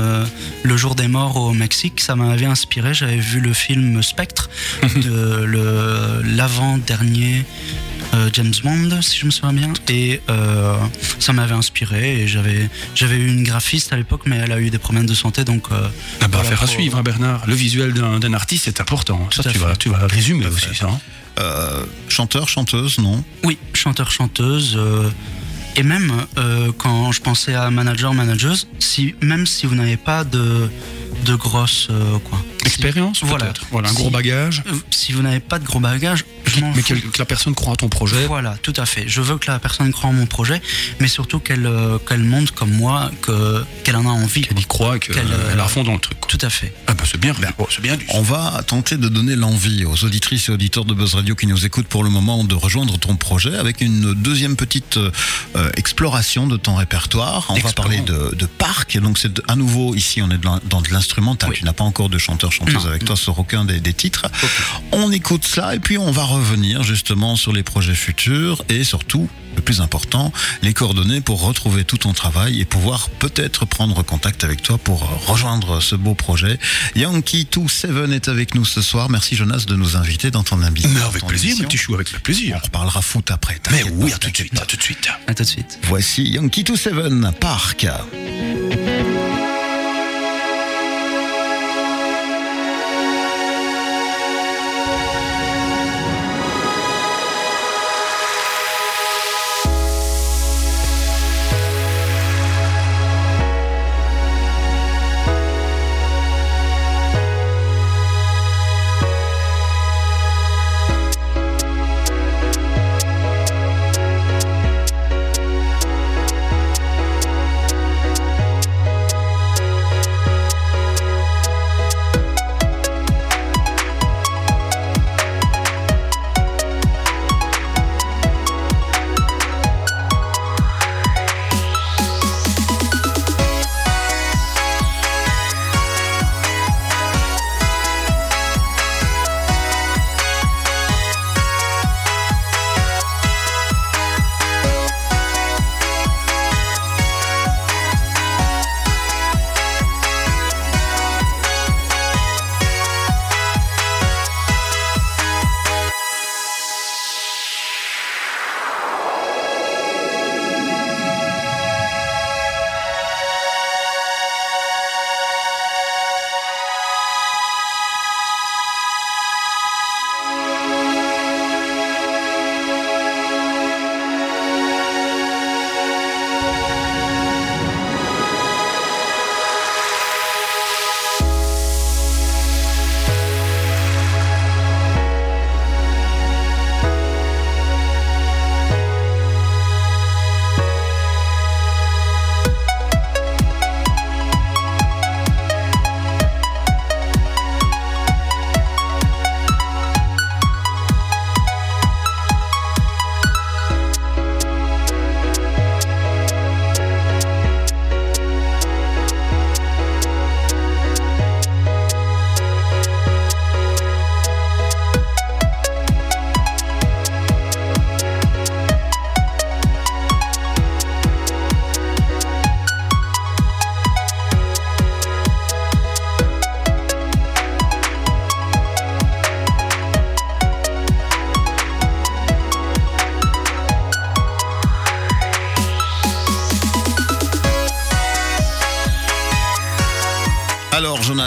le 0.62 0.76
jour 0.76 0.94
des 0.94 1.08
morts 1.08 1.36
au 1.36 1.52
Mexique, 1.52 2.00
ça 2.00 2.14
m'avait 2.14 2.46
inspiré. 2.46 2.94
J'avais 2.94 3.16
vu 3.16 3.40
le 3.40 3.52
film 3.52 4.02
Spectre 4.02 4.48
de 4.82 5.42
le 5.44 6.22
l'avant-dernier 6.24 7.44
euh, 8.14 8.30
James 8.32 8.52
Bond, 8.62 9.00
si 9.02 9.18
je 9.18 9.26
me 9.26 9.30
souviens 9.30 9.52
bien, 9.52 9.72
et 9.88 10.20
euh, 10.30 10.76
ça 11.18 11.32
m'avait 11.32 11.54
inspiré. 11.54 12.22
Et 12.22 12.28
j'avais 12.28 12.68
j'avais 12.94 13.16
eu 13.16 13.28
une 13.28 13.42
graphiste 13.44 13.92
à 13.92 13.96
l'époque, 13.96 14.22
mais 14.26 14.36
elle 14.36 14.52
a 14.52 14.60
eu 14.60 14.70
des 14.70 14.78
problèmes 14.78 15.06
de 15.06 15.14
santé, 15.14 15.44
donc 15.44 15.64
euh, 15.70 15.88
Ah 16.20 16.28
bah, 16.28 16.28
Voilà, 16.32 16.48
affaire 16.48 16.62
à 16.62 16.66
suivre, 16.66 16.98
hein, 16.98 17.02
Bernard. 17.02 17.44
Le 17.46 17.54
visuel 17.54 17.92
d'un 17.92 18.18
d'un 18.18 18.34
artiste, 18.34 18.64
c'est 18.64 18.80
important. 18.80 19.28
Ça, 19.30 19.42
Tout 19.42 19.50
tu 19.50 19.58
fait. 19.58 19.64
vas, 19.64 19.76
tu 19.76 19.88
vas 19.90 20.06
résumer 20.06 20.46
aussi, 20.46 20.74
ça. 20.74 20.86
hein. 20.86 20.98
Euh, 21.40 21.84
chanteur, 22.08 22.48
chanteuse, 22.48 22.98
non? 22.98 23.22
Oui, 23.44 23.58
chanteur 23.74 24.10
chanteuse. 24.10 24.74
euh, 24.76 25.08
Et 25.76 25.84
même 25.84 26.10
euh, 26.38 26.72
quand 26.76 27.12
je 27.12 27.20
pensais 27.20 27.54
à 27.54 27.70
manager, 27.70 28.12
manageuse, 28.14 28.66
si, 28.80 29.14
même 29.20 29.46
si 29.46 29.66
vous 29.66 29.76
n'avez 29.76 29.96
pas 29.96 30.24
de, 30.24 30.68
de 31.24 31.34
grosses 31.36 31.86
euh, 31.90 32.18
quoi. 32.28 32.42
Expérience, 32.66 33.20
Voilà. 33.22 33.46
peut-être. 33.46 33.66
Voilà, 33.70 33.88
un 33.88 33.92
Si- 33.92 33.96
gros 33.98 34.10
bagage. 34.10 34.62
Euh, 34.66 34.72
Si 34.90 35.12
vous 35.12 35.22
n'avez 35.22 35.40
pas 35.40 35.58
de 35.58 35.64
gros 35.64 35.80
je 36.46 36.60
m'en 36.60 36.72
Mais 36.74 36.82
que, 36.82 36.94
que 36.94 37.18
la 37.18 37.24
personne 37.24 37.54
croit 37.54 37.74
à 37.74 37.76
ton 37.76 37.88
projet. 37.88 38.26
Voilà, 38.26 38.56
tout 38.62 38.72
à 38.76 38.86
fait. 38.86 39.04
Je 39.06 39.20
veux 39.20 39.36
que 39.38 39.50
la 39.50 39.58
personne 39.58 39.92
croit 39.92 40.10
en 40.10 40.12
mon 40.12 40.26
projet, 40.26 40.60
mais 41.00 41.08
surtout 41.08 41.38
qu'elle 41.40 41.66
euh, 41.66 41.98
qu'elle 41.98 42.24
montre 42.24 42.54
comme 42.54 42.70
moi 42.72 43.10
que 43.22 43.64
qu'elle 43.84 43.96
en 43.96 44.06
a 44.06 44.10
envie. 44.10 44.42
Qu'elle 44.42 44.58
y 44.58 44.64
croit 44.64 44.98
qu'elle 44.98 45.16
euh, 45.18 45.56
est 45.56 45.60
à 45.60 45.68
fond 45.68 45.84
dans 45.84 45.92
le 45.94 45.98
truc. 46.00 46.18
quoi. 46.20 46.28
Tout 46.30 46.44
à 46.44 46.50
fait. 46.50 46.72
Ah 46.86 46.94
bah 46.94 47.04
c'est 47.10 47.20
bien, 47.20 47.34
oh, 47.58 47.66
c'est 47.70 47.82
bien 47.82 47.96
du 47.96 48.06
On 48.14 48.22
va 48.22 48.62
tenter 48.66 48.96
de 48.96 49.08
donner 49.08 49.36
l'envie 49.36 49.84
aux 49.84 50.04
auditrices 50.04 50.48
et 50.48 50.52
auditeurs 50.52 50.84
de 50.84 50.94
Buzz 50.94 51.14
Radio 51.14 51.34
qui 51.34 51.46
nous 51.46 51.64
écoutent 51.66 51.86
pour 51.88 52.02
le 52.04 52.10
moment 52.10 52.44
de 52.44 52.54
rejoindre 52.54 52.98
ton 52.98 53.16
projet 53.16 53.56
avec 53.56 53.80
une 53.80 54.14
deuxième 54.14 54.56
petite 54.56 54.96
euh, 54.96 55.70
exploration 55.76 56.46
de 56.46 56.56
ton 56.56 56.76
répertoire. 56.76 57.46
On 57.50 57.54
va 57.58 57.72
parler 57.72 58.00
de, 58.00 58.34
de 58.34 58.46
parc. 58.46 58.98
Donc 58.98 59.18
c'est 59.18 59.40
à 59.48 59.56
nouveau 59.56 59.94
ici 59.94 60.22
on 60.22 60.30
est 60.30 60.38
dans 60.38 60.60
dans 60.64 60.80
de 60.80 60.88
l'instrumental. 60.90 61.50
Oui. 61.50 61.56
Tu 61.58 61.64
n'as 61.64 61.72
pas 61.72 61.84
encore 61.84 62.08
de 62.08 62.18
chanteur 62.18 62.47
chanteuse 62.50 62.74
Non. 62.84 62.86
avec 62.86 63.04
toi 63.04 63.16
sur 63.16 63.38
aucun 63.38 63.64
des, 63.64 63.80
des 63.80 63.92
titres. 63.92 64.26
On 64.92 65.10
écoute 65.12 65.44
ça 65.46 65.74
et 65.74 65.78
puis 65.78 65.98
on 65.98 66.10
va 66.10 66.24
revenir 66.24 66.82
justement 66.82 67.36
sur 67.36 67.52
les 67.52 67.62
projets 67.62 67.94
futurs 67.94 68.62
et 68.68 68.84
surtout 68.84 69.28
le 69.56 69.62
plus 69.62 69.80
important, 69.80 70.32
les 70.62 70.72
coordonnées 70.72 71.20
pour 71.20 71.42
retrouver 71.42 71.82
tout 71.84 71.96
ton 71.96 72.12
travail 72.12 72.60
et 72.60 72.64
pouvoir 72.64 73.10
peut-être 73.10 73.66
prendre 73.66 74.04
contact 74.04 74.44
avec 74.44 74.62
toi 74.62 74.78
pour 74.78 75.00
rejoindre 75.26 75.80
ce 75.82 75.96
beau 75.96 76.14
projet. 76.14 76.60
Yankee 76.94 77.48
27 77.52 77.90
est 78.12 78.28
avec 78.28 78.54
nous 78.54 78.64
ce 78.64 78.82
soir. 78.82 79.10
Merci 79.10 79.34
Jonas 79.34 79.64
de 79.66 79.74
nous 79.74 79.96
inviter 79.96 80.30
dans 80.30 80.44
ton 80.44 80.62
habit. 80.62 80.86
Mais 80.86 81.00
avec 81.00 81.26
plaisir, 81.26 81.56
mon 81.58 81.64
petit 81.64 81.76
chou, 81.78 81.94
avec 81.94 82.06
On 82.16 82.20
plaisir. 82.20 82.60
reparlera 82.62 83.02
foot 83.02 83.32
après. 83.32 83.58
Mais 83.72 83.82
oui, 83.94 84.12
à 84.12 84.18
tout 84.18 84.30
de 84.30 84.36
suite, 84.36 84.60
à 84.60 84.64
tout 84.64 84.76
de 84.76 84.82
suite. 84.82 85.08
À 85.26 85.34
tout 85.34 85.42
de 85.42 85.48
suite. 85.48 85.78
Voici 85.88 86.22
Yankee 86.30 86.62
27 86.64 87.40
Park. 87.40 87.88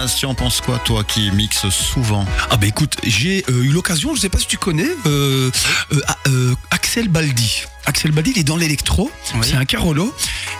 Jonas, 0.01 0.15
tu 0.17 0.25
en 0.25 0.33
penses 0.33 0.61
quoi 0.61 0.79
toi 0.79 1.03
qui 1.03 1.29
mixes 1.31 1.69
souvent 1.69 2.25
Ah 2.49 2.57
bah 2.57 2.65
écoute, 2.65 2.95
j'ai 3.03 3.45
euh, 3.49 3.63
eu 3.63 3.67
l'occasion, 3.67 4.15
je 4.15 4.21
sais 4.21 4.29
pas 4.29 4.39
si 4.39 4.47
tu 4.47 4.57
connais, 4.57 4.89
euh, 5.05 5.51
euh, 6.27 6.55
Axel 6.71 7.07
Baldi. 7.07 7.65
Axel 7.85 8.11
Baldi, 8.11 8.31
il 8.35 8.39
est 8.39 8.43
dans 8.43 8.57
l'électro, 8.57 9.11
Oui. 9.35 9.39
c'est 9.43 9.55
un 9.55 9.65
Carolo, 9.65 10.13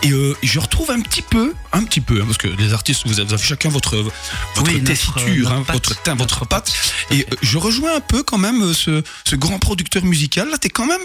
et 0.04 0.12
euh, 0.12 0.36
je 0.44 0.60
retrouve 0.60 0.90
un 0.92 1.00
petit 1.02 1.22
peu, 1.22 1.54
un 1.72 1.84
petit 1.84 2.02
peu, 2.02 2.20
hein, 2.22 2.26
parce 2.26 2.38
que 2.38 2.48
les 2.48 2.74
artistes, 2.74 3.04
vous 3.06 3.20
avez, 3.20 3.38
chacun 3.38 3.70
votre, 3.70 3.98
votre 4.56 4.72
Oui, 4.72 4.82
tessiture, 4.84 5.50
notre 5.50 5.52
hein, 5.52 5.64
patte. 5.66 5.74
votre 5.76 6.02
teint, 6.04 6.16
votre 6.16 6.46
patte, 6.48 6.72
et 7.12 7.26
euh, 7.32 7.36
je 7.42 7.58
rejoins 7.58 7.96
un 7.96 8.00
peu 8.02 8.24
quand 8.24 8.38
même 8.40 8.62
euh, 8.64 8.74
ce, 8.74 9.04
ce 9.28 9.36
grand 9.36 9.60
producteur 9.60 10.04
musical. 10.04 10.50
Là, 10.50 10.58
t'es 10.58 10.70
quand 10.70 10.86
même, 10.88 11.02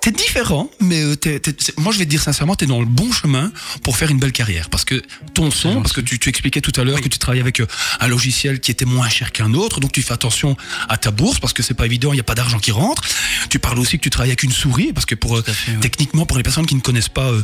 t'es 0.00 0.10
différent, 0.10 0.70
mais 0.80 1.02
c'est- 1.22 1.78
moi 1.78 1.92
je 1.92 1.98
vais 1.98 2.04
te 2.06 2.10
dire 2.10 2.22
sincèrement, 2.22 2.54
t'es 2.54 2.66
dans 2.66 2.80
le 2.80 2.86
bon 2.86 3.12
chemin 3.12 3.52
pour 3.82 3.96
faire 3.96 4.10
une 4.10 4.18
belle 4.18 4.32
carrière, 4.32 4.70
parce 4.70 4.84
que 4.84 5.02
ton 5.34 5.50
son, 5.50 5.82
parce 5.82 5.92
que 5.92 6.00
tu, 6.00 6.18
tu 6.18 6.28
expliquais 6.30 6.60
tout 6.62 6.72
à 6.80 6.84
l'heure 6.84 7.00
que 7.00 7.08
tu 7.08 7.18
travaillais 7.18 7.42
avec 7.42 7.60
un 8.00 8.08
logiciel 8.08 8.60
qui 8.60 8.70
était 8.70 8.84
moins 8.86 9.08
cher 9.08 9.32
qu'un 9.32 9.52
autre, 9.54 9.80
donc 9.80 9.92
tu 9.92 10.02
fais 10.02 10.14
attention 10.14 10.56
à 10.88 10.96
ta 10.96 11.10
bourse 11.10 11.38
parce 11.40 11.52
que 11.52 11.62
c'est 11.62 11.74
pas 11.74 11.86
évident, 11.86 12.12
il 12.12 12.16
n'y 12.16 12.20
a 12.20 12.24
pas 12.24 12.34
d'argent 12.34 12.58
qui 12.58 12.70
rentre. 12.70 13.02
Tu 13.50 13.58
parles 13.58 13.78
aussi 13.78 13.98
que 13.98 14.02
tu 14.02 14.10
travailles 14.10 14.30
avec 14.30 14.42
une 14.42 14.52
souris 14.52 14.92
parce 14.92 15.04
que 15.06 15.14
pour 15.14 15.36
techniquement 15.80 16.26
pour 16.26 16.36
les 16.36 16.42
personnes 16.42 16.66
qui 16.66 16.74
ne 16.74 16.80
connaissent 16.80 17.08
pas 17.08 17.30
euh, 17.30 17.42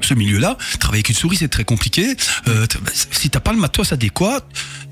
ce 0.00 0.14
milieu-là, 0.14 0.56
travailler 0.80 1.00
avec 1.00 1.08
une 1.08 1.14
souris 1.14 1.36
c'est 1.36 1.48
très 1.48 1.64
compliqué. 1.64 2.16
Euh, 2.48 2.66
si 2.92 3.30
t'as 3.30 3.40
pas 3.40 3.52
le 3.52 3.58
matos 3.58 3.92
adéquat, 3.92 4.40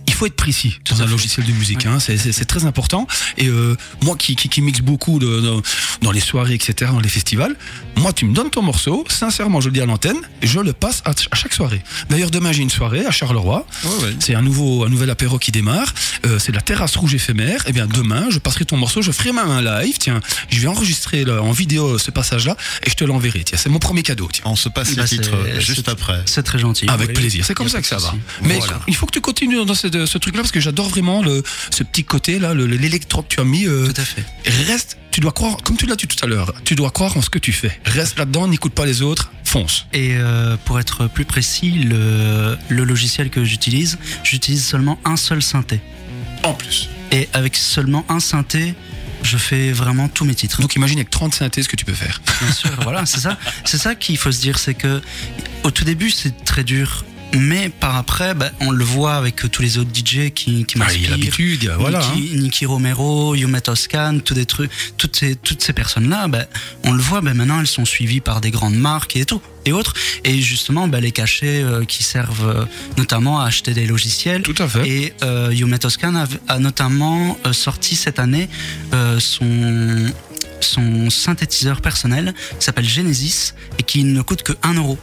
il 0.06 0.14
faut 0.14 0.26
être 0.26 0.36
précis 0.36 0.78
dans 0.90 1.02
un 1.02 1.04
fait. 1.06 1.10
logiciel 1.10 1.46
de 1.46 1.52
musique. 1.52 1.86
Hein, 1.86 1.98
c'est- 2.00 2.44
très 2.46 2.64
important. 2.64 3.06
Et 3.38 3.48
euh, 3.48 3.76
moi 4.02 4.16
qui, 4.16 4.36
qui, 4.36 4.48
qui 4.48 4.60
mixe 4.60 4.80
beaucoup 4.80 5.18
de- 5.18 5.40
dans, 5.40 5.62
dans 6.02 6.12
les 6.12 6.20
soirées, 6.20 6.54
etc., 6.54 6.90
dans 6.92 7.00
les 7.00 7.08
festivals, 7.08 7.56
moi 7.96 8.12
tu 8.12 8.24
me 8.24 8.32
donnes 8.34 8.50
ton 8.50 8.62
morceau, 8.62 9.04
sincèrement 9.08 9.60
je 9.60 9.68
le 9.68 9.72
dis 9.74 9.80
à 9.80 9.86
l'antenne, 9.86 10.16
je 10.42 10.60
le 10.60 10.72
passe 10.72 11.02
à, 11.04 11.12
ch- 11.12 11.28
à 11.32 11.36
chaque 11.36 11.52
soirée. 11.52 11.82
D'ailleurs 12.08 12.30
demain 12.30 12.52
j'ai 12.52 12.62
une 12.62 12.70
soirée 12.70 13.04
à 13.04 13.10
Charleroi. 13.10 13.66
C'est 14.20 14.34
un 14.34 14.42
nouveau, 14.42 14.84
un 14.84 14.88
nouvel 14.88 15.10
apéro 15.10 15.38
qui 15.38 15.50
démarre. 15.52 15.92
Euh, 16.24 16.38
c'est 16.38 16.52
la 16.52 16.60
terrasse 16.60 16.96
rouge 16.96 17.14
éphémère. 17.14 17.64
Et 17.68 17.72
bien 17.72 17.86
demain, 17.86 18.26
je 18.30 18.38
passerai 18.38 18.64
ton 18.64 18.76
morceau, 18.76 19.02
je 19.02 19.10
ferai 19.12 19.32
même 19.32 19.48
un 19.50 19.62
live. 19.62 19.96
Tiens, 19.98 20.20
je 20.50 20.60
vais 20.60 20.68
enregistrer 20.68 21.24
là, 21.24 21.42
en 21.42 21.52
vidéo 21.52 21.98
ce 21.98 22.10
passage-là 22.10 22.56
et 22.84 22.90
je 22.90 22.94
te 22.94 23.04
l'enverrai. 23.04 23.42
Tiens, 23.44 23.58
c'est 23.60 23.68
mon 23.70 23.78
premier 23.78 24.02
cadeau. 24.02 24.28
Tiens. 24.32 24.44
On 24.46 24.56
se 24.56 24.68
passe 24.68 24.94
Bah, 24.94 25.02
les 25.02 25.08
c'est- 25.08 25.16
titres 25.16 25.36
c'est- 25.54 25.60
juste 25.60 25.88
après. 25.88 26.22
C'est 26.26 26.42
très 26.42 26.58
gentil. 26.58 26.88
Avec 26.88 27.08
Oui. 27.08 27.14
plaisir. 27.14 27.44
C'est 27.44 27.54
comme 27.54 27.68
ça 27.68 27.80
que 27.80 27.86
ça 27.88 27.98
va. 27.98 28.14
Mais 28.42 28.58
Voilà. 28.58 28.80
il 28.86 28.94
faut 28.94 29.06
que 29.06 29.12
tu 29.12 29.20
continues 29.20 29.64
dans 29.64 29.74
cette, 29.74 29.95
de 29.96 30.06
ce 30.06 30.18
truc-là 30.18 30.42
parce 30.42 30.52
que 30.52 30.60
j'adore 30.60 30.88
vraiment 30.88 31.22
le, 31.22 31.42
ce 31.70 31.82
petit 31.82 32.04
côté 32.04 32.38
là, 32.38 32.54
le- 32.54 32.66
l'électro 32.66 33.22
que 33.22 33.28
tu 33.34 33.40
as 33.40 33.44
mis. 33.44 33.66
euh, 33.66 33.86
Tout 33.92 34.00
à 34.00 34.04
fait. 34.04 34.24
reste, 34.66 34.98
tu 35.10 35.20
dois 35.20 35.32
croire, 35.32 35.56
comme 35.62 35.76
tu 35.76 35.86
l'as 35.86 35.96
dit 35.96 36.06
tout 36.06 36.22
à 36.24 36.26
l'heure, 36.28 36.52
tu 36.64 36.74
dois 36.74 36.90
croire 36.90 37.16
en 37.16 37.22
ce 37.22 37.30
que 37.30 37.38
tu 37.38 37.52
fais. 37.52 37.78
Reste 37.86 38.18
là-dedans, 38.18 38.48
n'écoute 38.48 38.72
pas 38.74 38.84
les 38.86 39.02
autres, 39.02 39.32
fonce. 39.44 39.86
Et 39.92 40.10
euh, 40.16 40.56
pour 40.64 40.78
être 40.80 41.06
plus 41.08 41.24
précis, 41.24 41.70
le, 41.70 42.56
le 42.68 42.84
logiciel 42.84 43.30
que 43.30 43.44
j'utilise, 43.44 43.98
j'utilise 44.22 44.64
seulement 44.64 44.98
un 45.04 45.16
seul 45.16 45.42
synthé. 45.42 45.80
En 46.42 46.52
plus. 46.54 46.88
Et 47.12 47.28
avec 47.32 47.56
seulement 47.56 48.04
un 48.08 48.20
synthé, 48.20 48.74
je 49.22 49.38
fais 49.38 49.72
vraiment 49.72 50.08
tous 50.08 50.24
mes 50.24 50.34
titres. 50.34 50.60
Donc 50.60 50.74
imagine 50.76 50.98
avec 50.98 51.10
30 51.10 51.34
synthés 51.34 51.62
ce 51.62 51.68
que 51.68 51.76
tu 51.76 51.84
peux 51.86 51.94
faire. 51.94 52.20
Bien 52.42 52.52
sûr, 52.52 52.70
voilà, 52.82 53.06
c'est 53.06 53.20
ça. 53.20 53.38
C'est 53.64 53.78
ça 53.78 53.94
qu'il 53.94 54.18
faut 54.18 54.30
se 54.30 54.40
dire, 54.40 54.58
c'est 54.58 54.74
que 54.74 55.00
au 55.64 55.70
tout 55.70 55.84
début 55.84 56.10
c'est 56.10 56.44
très 56.44 56.62
dur, 56.62 57.04
mais 57.38 57.68
par 57.68 57.96
après, 57.96 58.34
bah, 58.34 58.50
on 58.60 58.70
le 58.70 58.84
voit 58.84 59.14
avec 59.14 59.50
tous 59.50 59.62
les 59.62 59.78
autres 59.78 59.90
DJ 59.94 60.30
qui, 60.30 60.64
qui 60.64 60.74
Ah, 60.76 60.78
m'inspirent. 60.80 61.10
l'habitude, 61.10 61.62
il 61.62 61.66
y 61.66 61.70
a- 61.70 61.76
voilà. 61.76 62.00
hein. 62.04 62.12
Niki, 62.16 62.36
Niki 62.36 62.66
Romero, 62.66 63.34
Yumet 63.34 63.60
Toscan, 63.60 64.18
tous 64.24 64.34
des 64.34 64.46
trucs, 64.46 64.70
toutes 64.96 65.16
ces, 65.16 65.36
toutes 65.36 65.62
ces 65.62 65.72
personnes-là, 65.72 66.28
bah, 66.28 66.46
on 66.84 66.92
le 66.92 67.02
voit, 67.02 67.20
bah, 67.20 67.34
maintenant 67.34 67.60
elles 67.60 67.66
sont 67.66 67.84
suivies 67.84 68.20
par 68.20 68.40
des 68.40 68.50
grandes 68.50 68.76
marques 68.76 69.16
et 69.16 69.24
tout, 69.24 69.40
et 69.64 69.72
autres. 69.72 69.94
Et 70.24 70.40
justement, 70.40 70.86
les 70.86 71.12
cachets 71.12 71.62
euh, 71.62 71.84
qui 71.84 72.02
servent 72.02 72.48
euh, 72.48 72.64
notamment 72.96 73.40
à 73.40 73.46
acheter 73.46 73.74
des 73.74 73.86
logiciels. 73.86 74.42
Tout 74.42 74.54
à 74.62 74.68
fait. 74.68 74.88
Et 74.88 75.12
euh, 75.22 75.50
Yumet 75.52 75.78
Toscan 75.78 76.14
a, 76.14 76.26
a 76.48 76.58
notamment 76.58 77.38
euh, 77.46 77.52
sorti 77.52 77.96
cette 77.96 78.18
année 78.18 78.48
euh, 78.94 79.18
son, 79.20 80.06
son 80.60 81.10
synthétiseur 81.10 81.80
personnel 81.80 82.34
qui 82.58 82.64
s'appelle 82.64 82.88
Genesis 82.88 83.52
et 83.78 83.82
qui 83.82 84.04
ne 84.04 84.22
coûte 84.22 84.42
que 84.42 84.52
1 84.62 84.74
euro. 84.74 84.98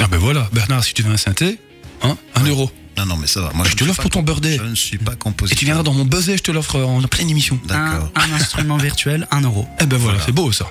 Ah 0.00 0.06
ben 0.08 0.18
voilà, 0.18 0.48
Bernard, 0.52 0.84
si 0.84 0.94
tu 0.94 1.02
veux 1.02 1.12
un 1.12 1.16
synthé, 1.16 1.58
hein, 2.02 2.16
un 2.34 2.46
euro. 2.46 2.70
Non, 2.98 3.06
non, 3.06 3.16
mais 3.16 3.26
ça 3.26 3.40
va. 3.40 3.50
Moi, 3.54 3.64
Je 3.68 3.76
te 3.76 3.84
l'offre 3.84 4.02
pour 4.02 4.10
ton 4.10 4.22
birthday. 4.22 4.56
Je 4.58 4.68
ne 4.68 4.74
suis 4.74 4.98
pas 4.98 5.12
Et 5.12 5.16
compositeur. 5.16 5.58
tu 5.58 5.64
viendras 5.64 5.82
dans 5.84 5.92
mon 5.94 6.04
buzzer, 6.04 6.36
je 6.36 6.42
te 6.42 6.50
l'offre 6.50 6.80
en 6.80 7.00
pleine 7.02 7.30
émission. 7.30 7.58
Un, 7.64 7.68
D'accord. 7.68 8.10
un 8.16 8.32
instrument 8.34 8.76
virtuel, 8.76 9.26
1 9.30 9.40
euro. 9.42 9.66
Eh 9.80 9.86
ben 9.86 9.96
voilà, 9.96 10.18
Voilà. 10.18 10.24
c'est 10.26 10.32
beau 10.32 10.50
ça. 10.52 10.66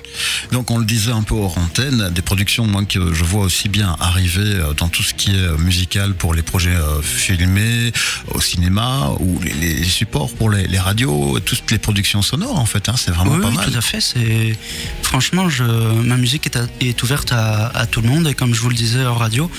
Donc 0.52 0.70
on 0.70 0.78
le 0.78 0.84
disait 0.84 1.12
un 1.12 1.22
peu 1.22 1.34
hors 1.34 1.56
antenne, 1.58 2.10
des 2.14 2.22
productions 2.22 2.66
moi 2.66 2.84
que 2.84 3.12
je 3.14 3.24
vois 3.24 3.42
aussi 3.44 3.68
bien 3.68 3.96
arriver 4.00 4.40
euh, 4.42 4.74
dans 4.74 4.88
tout 4.88 5.02
ce 5.02 5.14
qui 5.14 5.30
est 5.30 5.34
euh, 5.38 5.56
musical 5.58 6.14
pour 6.14 6.34
les 6.34 6.42
projets 6.42 6.74
euh, 6.74 7.00
filmés 7.02 7.92
au 8.32 8.40
cinéma 8.40 9.10
ou 9.20 9.40
les, 9.40 9.52
les 9.54 9.84
supports 9.84 10.30
pour 10.34 10.50
les, 10.50 10.66
les 10.66 10.78
radios, 10.78 11.38
toutes 11.40 11.70
les 11.70 11.78
productions 11.78 12.22
sonores 12.22 12.58
en 12.58 12.66
fait. 12.66 12.88
hein, 12.88 12.94
c'est 12.96 13.10
vraiment 13.12 13.32
oui, 13.34 13.40
pas 13.40 13.48
oui, 13.48 13.56
mal. 13.56 13.70
tout 13.70 13.78
à 13.78 13.80
fait. 13.80 14.00
C'est 14.00 14.56
franchement, 15.02 15.48
je, 15.48 15.64
ma 15.64 16.16
musique 16.16 16.46
est, 16.46 16.56
à- 16.56 16.66
est 16.80 17.02
ouverte 17.02 17.32
à, 17.32 17.68
à 17.68 17.86
tout 17.86 18.00
le 18.02 18.08
monde 18.08 18.26
et 18.28 18.34
comme 18.34 18.54
je 18.54 18.60
vous 18.60 18.68
le 18.68 18.74
disais 18.76 19.04
en 19.06 19.14
radio, 19.14 19.50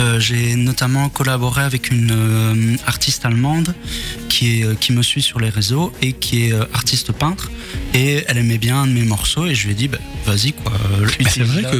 euh, 0.00 0.20
j'ai 0.20 0.54
notamment 0.56 1.08
collaboré 1.08 1.62
avec 1.62 1.90
une 1.90 2.10
euh, 2.18 2.76
artiste 2.86 3.24
allemande 3.24 3.74
qui 4.28 4.60
est 4.60 4.64
euh, 4.64 4.74
qui 4.74 4.92
me 4.92 5.02
suit 5.02 5.22
sur 5.22 5.38
les 5.40 5.48
réseaux 5.48 5.92
et 6.02 6.12
qui 6.12 6.46
est 6.46 6.52
euh, 6.52 6.64
artiste 6.74 7.12
peintre 7.12 7.50
et 7.94 8.24
elle 8.28 8.38
aimait 8.38 8.58
bien 8.58 8.82
un 8.82 8.86
de 8.86 8.92
mes 8.92 9.04
morceaux 9.04 9.46
et 9.46 9.54
je 9.54 9.64
lui 9.66 9.72
ai 9.72 9.74
dit 9.74 9.88
bah, 9.88 9.98
vas-y 10.26 10.52
quoi, 10.52 10.72
utilise-la 11.20 11.70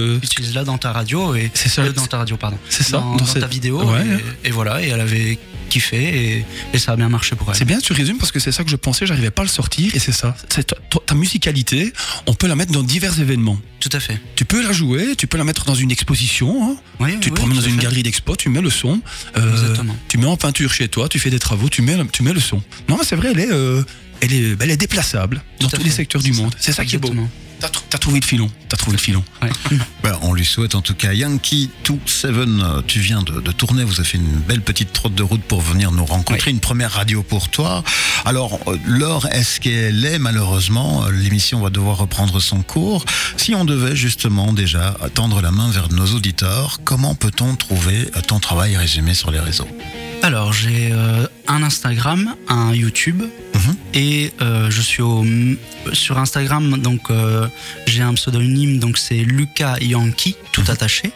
que- 0.62 0.64
dans 0.66 0.78
ta 0.78 0.92
radio 0.92 1.34
et 1.34 1.50
ça. 1.54 1.88
dans 1.90 2.06
ta 2.06 2.18
radio 2.18 2.36
pardon, 2.36 2.58
C'est 2.68 2.82
ça, 2.84 2.98
dans, 2.98 3.10
dans 3.12 3.16
dans 3.16 3.26
cette- 3.26 3.42
ta 3.42 3.48
vidéo 3.48 3.82
Ouais. 3.84 4.04
et, 4.44 4.48
et 4.48 4.50
voilà 4.50 4.82
et 4.82 4.88
elle 4.88 5.00
avait 5.00 5.38
kiffé 5.68 6.36
et, 6.38 6.44
et 6.72 6.78
ça 6.78 6.92
a 6.92 6.96
bien 6.96 7.08
marché 7.08 7.36
pour 7.36 7.48
elle. 7.50 7.56
C'est 7.56 7.64
bien, 7.64 7.78
tu 7.78 7.92
résumes 7.92 8.18
parce 8.18 8.32
que 8.32 8.40
c'est 8.40 8.52
ça 8.52 8.64
que 8.64 8.70
je 8.70 8.76
pensais, 8.76 9.06
j'arrivais 9.06 9.30
pas 9.30 9.42
à 9.42 9.44
le 9.44 9.50
sortir 9.50 9.94
et 9.94 9.98
c'est 9.98 10.12
ça. 10.12 10.36
C'est 10.48 10.74
ta, 11.06 11.14
musicalité, 11.14 11.92
on 12.26 12.34
peut 12.34 12.46
la 12.46 12.56
mettre 12.56 12.72
dans 12.72 12.82
divers 12.82 13.18
événements. 13.20 13.58
Tout 13.80 13.90
à 13.92 14.00
fait. 14.00 14.18
Tu 14.34 14.44
peux 14.44 14.62
la 14.62 14.72
jouer, 14.72 15.14
tu 15.16 15.26
peux 15.26 15.38
la 15.38 15.44
mettre 15.44 15.64
dans 15.64 15.74
une 15.74 15.90
exposition. 15.90 16.70
hein. 16.72 16.76
Oui, 17.00 17.12
Tu 17.20 17.28
te 17.30 17.34
oui, 17.34 17.40
promènes 17.40 17.58
tout 17.58 17.62
dans 17.64 17.68
une 17.68 17.76
galerie 17.76 18.02
d'expo, 18.02 18.34
tu 18.36 18.48
mets 18.48 18.60
le 18.60 18.70
son. 18.70 19.00
euh, 19.36 19.52
Exactement. 19.52 19.96
tu 20.08 20.18
mets 20.18 20.26
en 20.26 20.36
peinture 20.36 20.72
chez 20.72 20.88
toi, 20.88 21.08
tu 21.08 21.18
fais 21.18 21.30
des 21.30 21.38
travaux, 21.38 21.68
tu 21.68 21.82
mets, 21.82 21.96
le- 21.96 22.06
tu 22.06 22.22
mets 22.22 22.32
le 22.32 22.40
son. 22.40 22.62
Non, 22.88 22.96
mais 22.98 23.04
c'est 23.04 23.16
vrai, 23.16 23.30
elle 23.32 23.40
est, 23.40 23.50
euh, 23.52 23.82
elle 24.20 24.32
est, 24.32 24.56
elle 24.60 24.70
est 24.70 24.76
déplaçable 24.76 25.42
dans 25.60 25.68
Tout 25.68 25.76
tous 25.76 25.84
les 25.84 25.90
secteurs 25.90 26.22
du 26.22 26.32
ça. 26.34 26.42
monde. 26.42 26.54
C'est 26.58 26.72
ça 26.72 26.84
qui 26.84 26.96
est 26.96 26.98
beau. 26.98 27.12
T'as 27.60 27.68
tr- 27.68 27.82
t'as 27.90 27.98
trouvé 27.98 28.20
le 28.20 28.24
filon. 28.26 28.50
T'as 28.68 28.76
trouvé 28.76 28.96
le 28.96 29.02
filon. 29.02 29.24
Ouais. 29.42 29.50
Ben, 30.02 30.16
on 30.22 30.32
lui 30.32 30.44
souhaite 30.44 30.74
en 30.74 30.80
tout 30.80 30.94
cas 30.94 31.12
Yankee 31.12 31.70
27, 31.86 32.30
euh, 32.30 32.82
tu 32.86 33.00
viens 33.00 33.20
de, 33.22 33.40
de 33.40 33.52
tourner, 33.52 33.84
vous 33.84 33.94
avez 34.00 34.08
fait 34.08 34.16
une 34.16 34.38
belle 34.48 34.62
petite 34.62 34.92
trotte 34.92 35.14
de 35.14 35.22
route 35.22 35.42
pour 35.42 35.60
venir 35.60 35.90
nous 35.90 36.04
rencontrer, 36.04 36.50
une 36.50 36.60
première 36.60 36.92
radio 36.92 37.22
pour 37.22 37.48
toi. 37.50 37.82
Alors, 38.24 38.58
euh, 38.68 38.76
l'heure 38.86 39.26
est-ce 39.34 39.60
qu'elle 39.60 40.04
est? 40.04 40.18
Malheureusement, 40.18 41.04
euh, 41.04 41.10
l'émission 41.10 41.60
va 41.60 41.68
devoir 41.70 41.98
reprendre 41.98 42.40
son 42.40 42.62
cours. 42.62 43.04
Si 43.36 43.54
on 43.54 43.64
devait 43.64 43.96
justement 43.96 44.52
déjà 44.52 44.96
tendre 45.14 45.42
la 45.42 45.50
main 45.50 45.68
vers 45.70 45.90
nos 45.90 46.06
auditeurs, 46.14 46.80
comment 46.84 47.14
peut-on 47.14 47.56
trouver 47.56 48.08
ton 48.28 48.38
travail 48.38 48.76
résumé 48.76 49.12
sur 49.14 49.30
les 49.30 49.40
réseaux? 49.40 49.68
Alors, 50.22 50.52
j'ai 50.52 50.90
euh, 50.92 51.26
un 51.48 51.62
Instagram, 51.62 52.34
un 52.48 52.72
YouTube. 52.72 53.22
Et 53.94 54.32
euh, 54.40 54.70
je 54.70 54.80
suis 54.82 55.02
au, 55.02 55.24
sur 55.92 56.18
Instagram, 56.18 56.78
donc 56.78 57.10
euh, 57.10 57.46
j'ai 57.86 58.02
un 58.02 58.14
pseudonyme, 58.14 58.78
donc 58.78 58.98
c'est 58.98 59.18
Lucas 59.24 59.76
Yankee, 59.80 60.36
tout 60.52 60.60
Mhm. 60.62 60.70
attaché, 60.70 61.10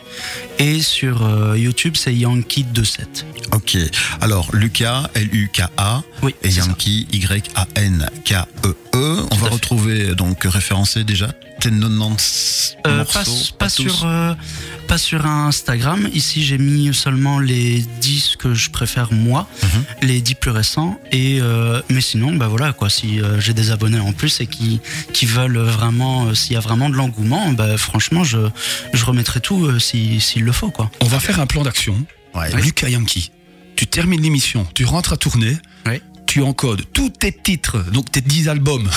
et 0.58 0.80
sur 0.80 1.22
euh, 1.24 1.58
YouTube, 1.58 1.94
c'est 1.96 2.14
Yankee27. 2.14 3.24
Ok, 3.52 3.76
alors 4.20 4.48
Lucas, 4.54 5.10
L-U-K-A, 5.14 6.02
Oui, 6.22 6.34
et. 6.42 6.48
Yankee, 6.50 7.06
Y-A-N-K-E-E. 7.12 8.74
E 8.94 9.22
On 9.30 9.34
Tout 9.36 9.40
va 9.44 9.48
retrouver 9.50 10.14
donc 10.14 10.44
référencé 10.44 11.04
déjà 11.04 11.28
tes 11.62 11.70
90 11.70 12.76
Euh, 12.86 12.98
morceaux. 12.98 13.54
pas, 13.58 13.68
sur, 13.68 14.04
euh, 14.04 14.34
pas 14.88 14.98
sur 14.98 15.24
Instagram. 15.26 16.08
Ici, 16.12 16.42
j'ai 16.44 16.58
mis 16.58 16.92
seulement 16.94 17.38
les 17.38 17.80
10 18.00 18.36
que 18.36 18.54
je 18.54 18.70
préfère 18.70 19.12
moi, 19.12 19.46
Mhm. 19.62 19.84
les 20.08 20.20
10 20.20 20.34
plus 20.34 20.50
récents. 20.50 20.98
Et, 21.12 21.38
euh, 21.40 21.80
mais 21.90 22.00
sinon, 22.00 22.34
bah 22.34 22.48
voilà, 22.48 22.72
quoi, 22.72 22.90
si 22.90 23.20
euh, 23.20 23.40
j'ai 23.40 23.54
des 23.54 23.70
abonnés 23.70 24.00
en 24.00 24.12
plus 24.12 24.40
et 24.40 24.46
qui, 24.46 24.80
qui 25.12 25.26
veulent 25.26 25.58
vraiment, 25.58 26.26
euh, 26.26 26.34
s'il 26.34 26.54
y 26.54 26.56
a 26.56 26.60
vraiment 26.60 26.90
de 26.90 26.94
l'engouement, 26.96 27.52
bah, 27.52 27.76
franchement, 27.76 28.24
je, 28.24 28.38
je 28.92 29.04
remettrai 29.04 29.40
tout 29.40 29.66
euh, 29.66 29.78
si- 29.78 30.20
s'il 30.20 30.42
le 30.44 30.52
faut. 30.52 30.70
Quoi. 30.70 30.90
On 31.00 31.06
va 31.06 31.20
faire 31.20 31.38
un 31.40 31.46
plan 31.46 31.62
d'action. 31.62 31.94
Ouais. 32.34 32.50
Lucas 32.62 32.88
Yankee, 32.88 33.30
tu 33.76 33.86
termines 33.86 34.22
l'émission, 34.22 34.66
tu 34.74 34.84
rentres 34.84 35.12
à 35.12 35.16
tourner, 35.16 35.56
Oui. 35.86 36.00
Tu 36.32 36.40
encodes 36.40 36.84
tous 36.94 37.10
tes 37.10 37.30
titres, 37.30 37.84
donc 37.92 38.10
tes 38.10 38.22
10 38.22 38.48
albums, 38.48 38.88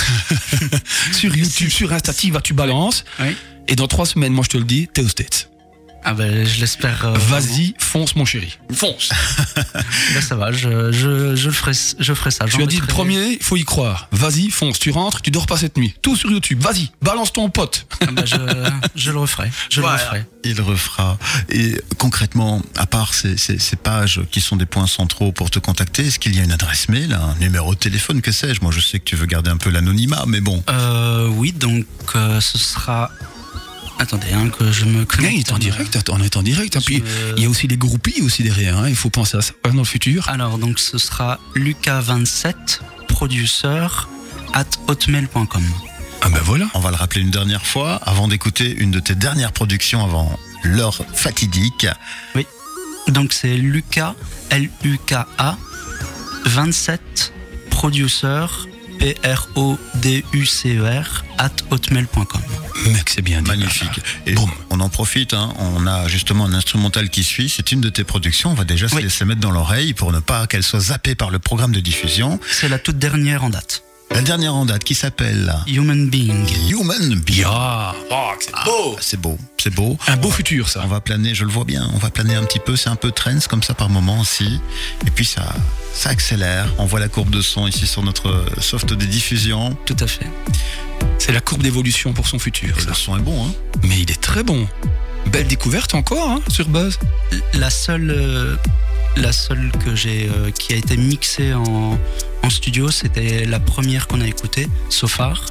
sur 1.11 1.35
YouTube, 1.35 1.69
sur 1.69 1.91
Insta, 1.91 2.13
tu 2.13 2.31
vas, 2.31 2.39
tu 2.39 2.53
balances. 2.53 3.03
Oui. 3.19 3.35
Et 3.67 3.75
dans 3.75 3.89
trois 3.89 4.05
semaines, 4.05 4.31
moi 4.31 4.45
je 4.45 4.51
te 4.51 4.57
le 4.57 4.63
dis, 4.63 4.87
t'es 4.87 5.01
aux 5.01 5.09
States. 5.09 5.49
Ah 6.07 6.13
ben, 6.13 6.45
je 6.45 6.59
l'espère. 6.59 7.05
euh, 7.05 7.13
Vas-y, 7.17 7.73
fonce 7.79 8.15
mon 8.15 8.25
chéri. 8.25 8.57
Fonce. 8.73 9.09
Ben, 10.13 10.21
ça 10.21 10.35
va, 10.35 10.51
je, 10.51 10.91
je, 10.91 11.35
je, 11.35 11.45
le 11.47 11.51
ferai, 11.51 11.71
je 11.99 12.13
ferai 12.13 12.31
ça. 12.31 12.45
Tu 12.45 12.61
as 12.61 12.65
dit 12.67 12.79
le 12.79 12.85
premier, 12.85 13.33
il 13.39 13.43
faut 13.43 13.57
y 13.57 13.63
croire. 13.65 14.07
Vas-y, 14.11 14.49
fonce, 14.49 14.79
tu 14.79 14.91
rentres, 14.91 15.21
tu 15.21 15.31
dors 15.31 15.45
pas 15.47 15.57
cette 15.57 15.77
nuit. 15.77 15.93
Tout 16.01 16.15
sur 16.15 16.29
YouTube, 16.31 16.61
vas-y, 16.61 16.91
balance 17.01 17.33
ton 17.33 17.49
pote. 17.49 17.87
Ah 18.01 18.05
ben, 18.11 18.25
je, 18.25 18.35
je 18.95 19.11
le 19.11 19.17
referai. 19.17 19.49
Je 19.69 19.81
Voilà. 19.81 19.97
le 19.97 20.03
referai. 20.03 20.25
Il 20.43 20.61
refera. 20.61 21.17
Et 21.49 21.81
concrètement, 21.97 22.61
à 22.77 22.85
part 22.85 23.13
ces, 23.13 23.35
ces- 23.37 23.57
ces 23.59 23.75
pages 23.75 24.21
qui 24.31 24.41
sont 24.41 24.55
des 24.57 24.67
points 24.67 24.87
centraux 24.87 25.31
pour 25.31 25.49
te 25.49 25.57
contacter, 25.59 26.05
est-ce 26.07 26.19
qu'il 26.19 26.35
y 26.35 26.39
a 26.39 26.43
une 26.43 26.51
adresse 26.51 26.87
mail, 26.87 27.13
un 27.13 27.35
numéro 27.39 27.73
de 27.73 27.79
téléphone, 27.79 28.21
que 28.21 28.31
sais-je? 28.31 28.61
Moi, 28.61 28.71
je 28.71 28.79
sais 28.79 28.99
que 28.99 29.05
tu 29.05 29.15
veux 29.15 29.25
garder 29.25 29.49
un 29.49 29.57
peu 29.57 29.69
l'anonymat, 29.71 30.23
mais 30.27 30.41
bon. 30.41 30.63
Euh, 30.69 31.27
oui, 31.29 31.51
donc 31.51 31.85
euh, 32.15 32.39
ce 32.41 32.57
sera. 32.59 33.09
Attendez, 33.99 34.33
hein, 34.33 34.49
que 34.49 34.71
je 34.71 34.85
me 34.85 35.05
connecte. 35.05 35.33
il 35.33 35.39
est 35.39 35.51
en 35.53 35.57
direct, 35.57 35.95
attends, 35.95 36.15
on 36.19 36.21
est 36.23 36.35
en 36.37 36.43
direct. 36.43 36.75
hein. 36.75 36.81
Puis, 36.85 37.01
il 37.37 37.43
y 37.43 37.45
a 37.45 37.49
aussi 37.49 37.67
les 37.67 37.77
groupies 37.77 38.21
aussi 38.21 38.43
derrière, 38.43 38.77
hein. 38.77 38.89
il 38.89 38.95
faut 38.95 39.09
penser 39.09 39.37
à 39.37 39.41
ça 39.41 39.53
dans 39.63 39.73
le 39.73 39.83
futur. 39.83 40.27
Alors, 40.29 40.57
donc 40.57 40.79
ce 40.79 40.97
sera 40.97 41.39
Lucas27, 41.55 42.79
producer, 43.07 43.87
at 44.53 44.65
hotmail.com. 44.87 45.63
Ah 46.21 46.29
ben 46.29 46.41
voilà. 46.43 46.65
On 46.73 46.79
va 46.79 46.89
le 46.89 46.95
rappeler 46.95 47.21
une 47.21 47.29
dernière 47.31 47.65
fois, 47.65 47.95
avant 48.03 48.27
d'écouter 48.27 48.69
une 48.77 48.91
de 48.91 48.99
tes 48.99 49.15
dernières 49.15 49.51
productions 49.51 50.03
avant 50.03 50.37
l'heure 50.63 50.99
fatidique. 51.13 51.85
Donc 53.09 53.33
c'est 53.33 53.55
Lucas, 53.57 54.15
L-U-K-A, 54.49 55.57
27, 56.45 57.33
producer, 57.69 58.45
P-R-O-D-U-C-E-R, 58.99 60.25
at 61.37 61.51
hotmail.com. 61.69 62.41
Mec, 62.87 63.09
c'est 63.09 63.21
bien 63.21 63.41
dit. 63.41 63.49
Magnifique. 63.49 63.99
Et 64.25 64.33
Boum. 64.33 64.49
on 64.69 64.79
en 64.79 64.89
profite, 64.89 65.33
hein, 65.33 65.53
on 65.57 65.87
a 65.87 66.07
justement 66.07 66.45
un 66.45 66.53
instrumental 66.53 67.09
qui 67.09 67.23
suit, 67.23 67.49
c'est 67.49 67.71
une 67.71 67.81
de 67.81 67.89
tes 67.89 68.03
productions, 68.03 68.51
on 68.51 68.55
va 68.55 68.65
déjà 68.65 68.87
se 68.87 68.97
laisser 68.97 69.25
mettre 69.25 69.41
dans 69.41 69.51
l'oreille 69.51 69.93
pour 69.93 70.11
ne 70.11 70.19
pas 70.19 70.47
qu'elle 70.47 70.63
soit 70.63 70.79
zappée 70.79 71.15
par 71.15 71.31
le 71.31 71.39
programme 71.39 71.71
de 71.71 71.79
diffusion. 71.79 72.39
C'est 72.49 72.69
la 72.69 72.79
toute 72.79 72.97
dernière 72.97 73.43
en 73.43 73.49
date. 73.49 73.83
La 74.11 74.21
dernière 74.21 74.55
en 74.55 74.65
date 74.65 74.83
qui 74.83 74.95
s'appelle 74.95 75.53
Human 75.67 76.09
Being. 76.09 76.47
Human 76.69 77.15
Being. 77.15 77.43
Ah, 77.45 77.93
oh, 78.11 78.31
c'est 78.39 78.53
beau. 78.65 78.95
C'est 79.01 79.19
beau, 79.19 79.37
c'est 79.57 79.73
beau. 79.73 79.97
Un 80.07 80.15
beau 80.17 80.29
futur, 80.31 80.65
On 80.65 80.69
ça. 80.69 80.85
va 80.85 81.01
planer, 81.01 81.35
je 81.35 81.43
le 81.43 81.51
vois 81.51 81.65
bien, 81.65 81.89
on 81.93 81.97
va 81.97 82.09
planer 82.09 82.35
un 82.35 82.43
petit 82.43 82.59
peu, 82.59 82.75
c'est 82.75 82.89
un 82.89 82.95
peu 82.95 83.11
trends 83.11 83.39
comme 83.49 83.63
ça 83.63 83.73
par 83.73 83.89
moment 83.89 84.19
aussi. 84.19 84.59
Et 85.05 85.11
puis 85.11 85.25
ça, 85.25 85.53
ça 85.93 86.09
accélère. 86.09 86.71
On 86.77 86.85
voit 86.85 86.99
la 86.99 87.09
courbe 87.09 87.29
de 87.29 87.41
son 87.41 87.67
ici 87.67 87.87
sur 87.87 88.03
notre 88.03 88.45
soft 88.61 88.93
de 88.93 89.05
diffusion. 89.05 89.75
Tout 89.85 89.97
à 89.99 90.07
fait. 90.07 90.27
C'est 91.19 91.33
la 91.33 91.41
courbe 91.41 91.63
d'évolution 91.63 92.13
pour 92.13 92.27
son 92.27 92.39
futur. 92.39 92.77
Et 92.77 92.81
ça. 92.81 92.89
le 92.89 92.93
son 92.95 93.17
est 93.17 93.21
bon, 93.21 93.47
hein. 93.47 93.51
Mais 93.83 93.99
il 93.99 94.11
est 94.11 94.21
très 94.21 94.43
bon. 94.43 94.67
Belle 95.27 95.47
découverte 95.47 95.93
encore 95.95 96.29
hein, 96.29 96.41
sur 96.47 96.69
Buzz. 96.69 96.99
La 97.55 97.69
seule, 97.69 98.11
euh, 98.11 98.55
la 99.15 99.31
seule 99.31 99.71
euh, 99.87 100.51
qui 100.51 100.73
a 100.73 100.77
été 100.77 100.97
mixée 100.97 101.53
en 101.53 101.97
studio, 102.49 102.91
c'était 102.91 103.45
la 103.45 103.59
première 103.59 104.07
qu'on 104.07 104.21
a 104.21 104.27
écoutée, 104.27 104.67
So 104.89 105.07
Far, 105.07 105.45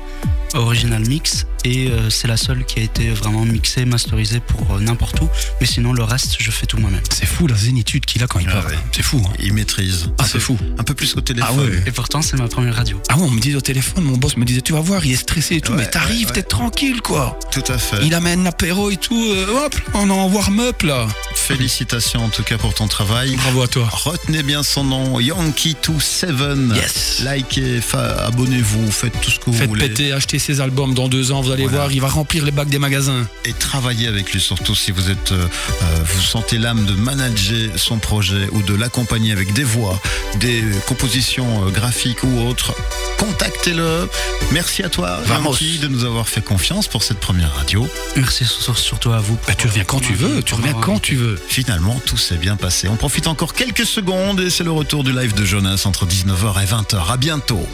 original 0.54 1.02
mix, 1.06 1.46
et 1.64 1.88
euh, 1.88 2.10
c'est 2.10 2.28
la 2.28 2.36
seule 2.36 2.64
qui 2.64 2.78
a 2.80 2.82
été 2.82 3.10
vraiment 3.10 3.44
mixée, 3.44 3.84
masterisée 3.84 4.40
pour 4.40 4.76
euh, 4.76 4.80
n'importe 4.80 5.20
où. 5.20 5.28
Mais 5.60 5.66
sinon, 5.66 5.92
le 5.92 6.02
reste, 6.02 6.36
je 6.38 6.50
fais 6.50 6.66
tout 6.66 6.76
moi-même. 6.78 7.00
C'est 7.10 7.26
fou 7.26 7.46
la 7.46 7.56
zénitude 7.56 8.04
qu'il 8.04 8.22
a 8.22 8.26
quand 8.26 8.38
il 8.40 8.48
Ah 8.50 8.52
parle. 8.60 8.66
ouais. 8.72 8.78
C'est 8.92 9.02
fou. 9.02 9.22
hein. 9.26 9.32
Il 9.38 9.52
maîtrise. 9.54 10.10
Ah, 10.18 10.24
c'est 10.30 10.38
fou. 10.40 10.58
Un 10.78 10.82
peu 10.84 10.94
plus 10.94 11.14
au 11.16 11.20
téléphone. 11.20 11.50
Ah 11.58 11.62
ouais. 11.62 11.82
Et 11.86 11.90
pourtant, 11.92 12.22
c'est 12.22 12.36
ma 12.36 12.48
première 12.48 12.74
radio. 12.76 13.00
Ah 13.08 13.16
ouais, 13.16 13.22
on 13.24 13.30
me 13.30 13.40
disait 13.40 13.56
au 13.56 13.60
téléphone, 13.60 14.04
mon 14.04 14.16
boss 14.16 14.36
me 14.36 14.44
disait, 14.44 14.60
tu 14.60 14.72
vas 14.72 14.80
voir, 14.80 15.04
il 15.06 15.12
est 15.12 15.16
stressé 15.16 15.56
et 15.56 15.60
tout, 15.60 15.72
Ouais, 15.72 15.78
mais 15.78 15.90
t'arrives, 15.90 16.26
ouais, 16.28 16.32
t'es 16.32 16.42
tranquille, 16.42 17.00
quoi. 17.02 17.38
Tout 17.50 17.64
à 17.72 17.78
fait. 17.78 18.04
Il 18.04 18.14
amène 18.14 18.44
l'apéro 18.44 18.90
et 18.90 18.96
tout, 18.96 19.14
euh, 19.30 19.64
hop, 19.66 19.74
on 19.94 20.08
est 20.08 20.12
en 20.12 20.28
warm-up, 20.30 20.82
là. 20.82 21.06
Félicitations 21.34 22.24
en 22.24 22.28
tout 22.28 22.42
cas 22.42 22.58
pour 22.58 22.74
ton 22.74 22.88
travail. 22.88 23.36
Bravo 23.36 23.62
à 23.62 23.68
toi. 23.68 23.88
Retenez 23.90 24.42
bien 24.42 24.62
son 24.62 24.84
nom, 24.84 25.20
Yankee27. 25.20 26.74
Yes. 26.74 27.22
Likez, 27.24 27.80
abonnez-vous, 27.94 28.90
faites 28.90 29.20
tout 29.20 29.30
ce 29.30 29.38
que 29.38 29.46
vous 29.46 29.52
Faites 29.56 29.68
voulez. 29.68 29.88
péter, 29.88 30.12
achetez 30.12 30.38
ses 30.38 30.60
albums 30.60 30.94
dans 30.94 31.08
deux 31.08 31.32
ans, 31.32 31.40
vous 31.40 31.50
allez 31.54 31.62
Voilà. 31.64 31.78
voir, 31.78 31.92
il 31.92 32.00
va 32.00 32.08
remplir 32.08 32.44
les 32.44 32.50
bacs 32.50 32.68
des 32.68 32.78
magasins. 32.78 33.26
Et 33.44 33.52
travaillez 33.52 34.06
avec 34.08 34.32
lui, 34.32 34.40
surtout 34.40 34.74
si 34.74 34.90
vous 34.92 35.10
êtes, 35.10 35.32
euh, 35.32 35.46
euh, 35.82 35.84
vous 36.04 36.20
sentez 36.20 36.58
l'âme 36.58 36.84
de 36.84 36.92
manager 36.94 37.70
son 37.76 37.98
projet 37.98 38.48
ou 38.52 38.62
de 38.62 38.74
l'accompagner 38.74 39.32
avec 39.32 39.52
des 39.52 39.64
voix, 39.64 40.00
des 40.40 40.62
compositions 40.86 41.66
euh, 41.66 41.70
graphiques 41.70 42.22
ou 42.24 42.40
autres. 42.46 42.74
Contactez-le. 43.18 44.08
Merci 44.52 44.82
à 44.82 44.88
toi. 44.88 45.18
Yankee, 45.28 45.78
de 45.78 45.88
nous 45.88 46.04
avoir 46.04 46.28
fait 46.28 46.42
confiance 46.42 46.88
pour 46.88 47.02
cette 47.02 47.18
première 47.20 47.54
radio. 47.54 47.88
Merci 48.16 48.44
sur- 48.44 48.76
surtout 48.78 49.12
à 49.12 49.18
vous. 49.18 49.38
Bah, 49.46 49.54
tu 49.56 49.66
reviens 49.66 49.84
quand 49.84 50.00
tu 50.00 50.14
veux, 50.14 50.42
tu 50.42 50.54
reviens 50.54 50.74
quand 50.74 50.98
tu 51.00 51.14
veux. 51.16 51.40
Finalement, 51.48 52.00
tout 52.04 52.16
s'est 52.18 52.36
bien 52.36 52.56
passé. 52.56 52.88
On 52.88 52.96
profite 52.96 53.26
encore 53.26 53.54
quelques 53.54 53.86
secondes 53.86 54.40
et 54.40 54.50
c'est 54.50 54.64
le 54.64 54.72
retour 54.72 55.04
du 55.04 55.12
live 55.12 55.34
de 55.34 55.44
Jonas 55.44 55.82
entre 55.86 56.06
19h 56.06 56.62
et 56.62 56.66
20h. 56.66 57.10
À 57.12 57.16
bientôt. 57.16 57.66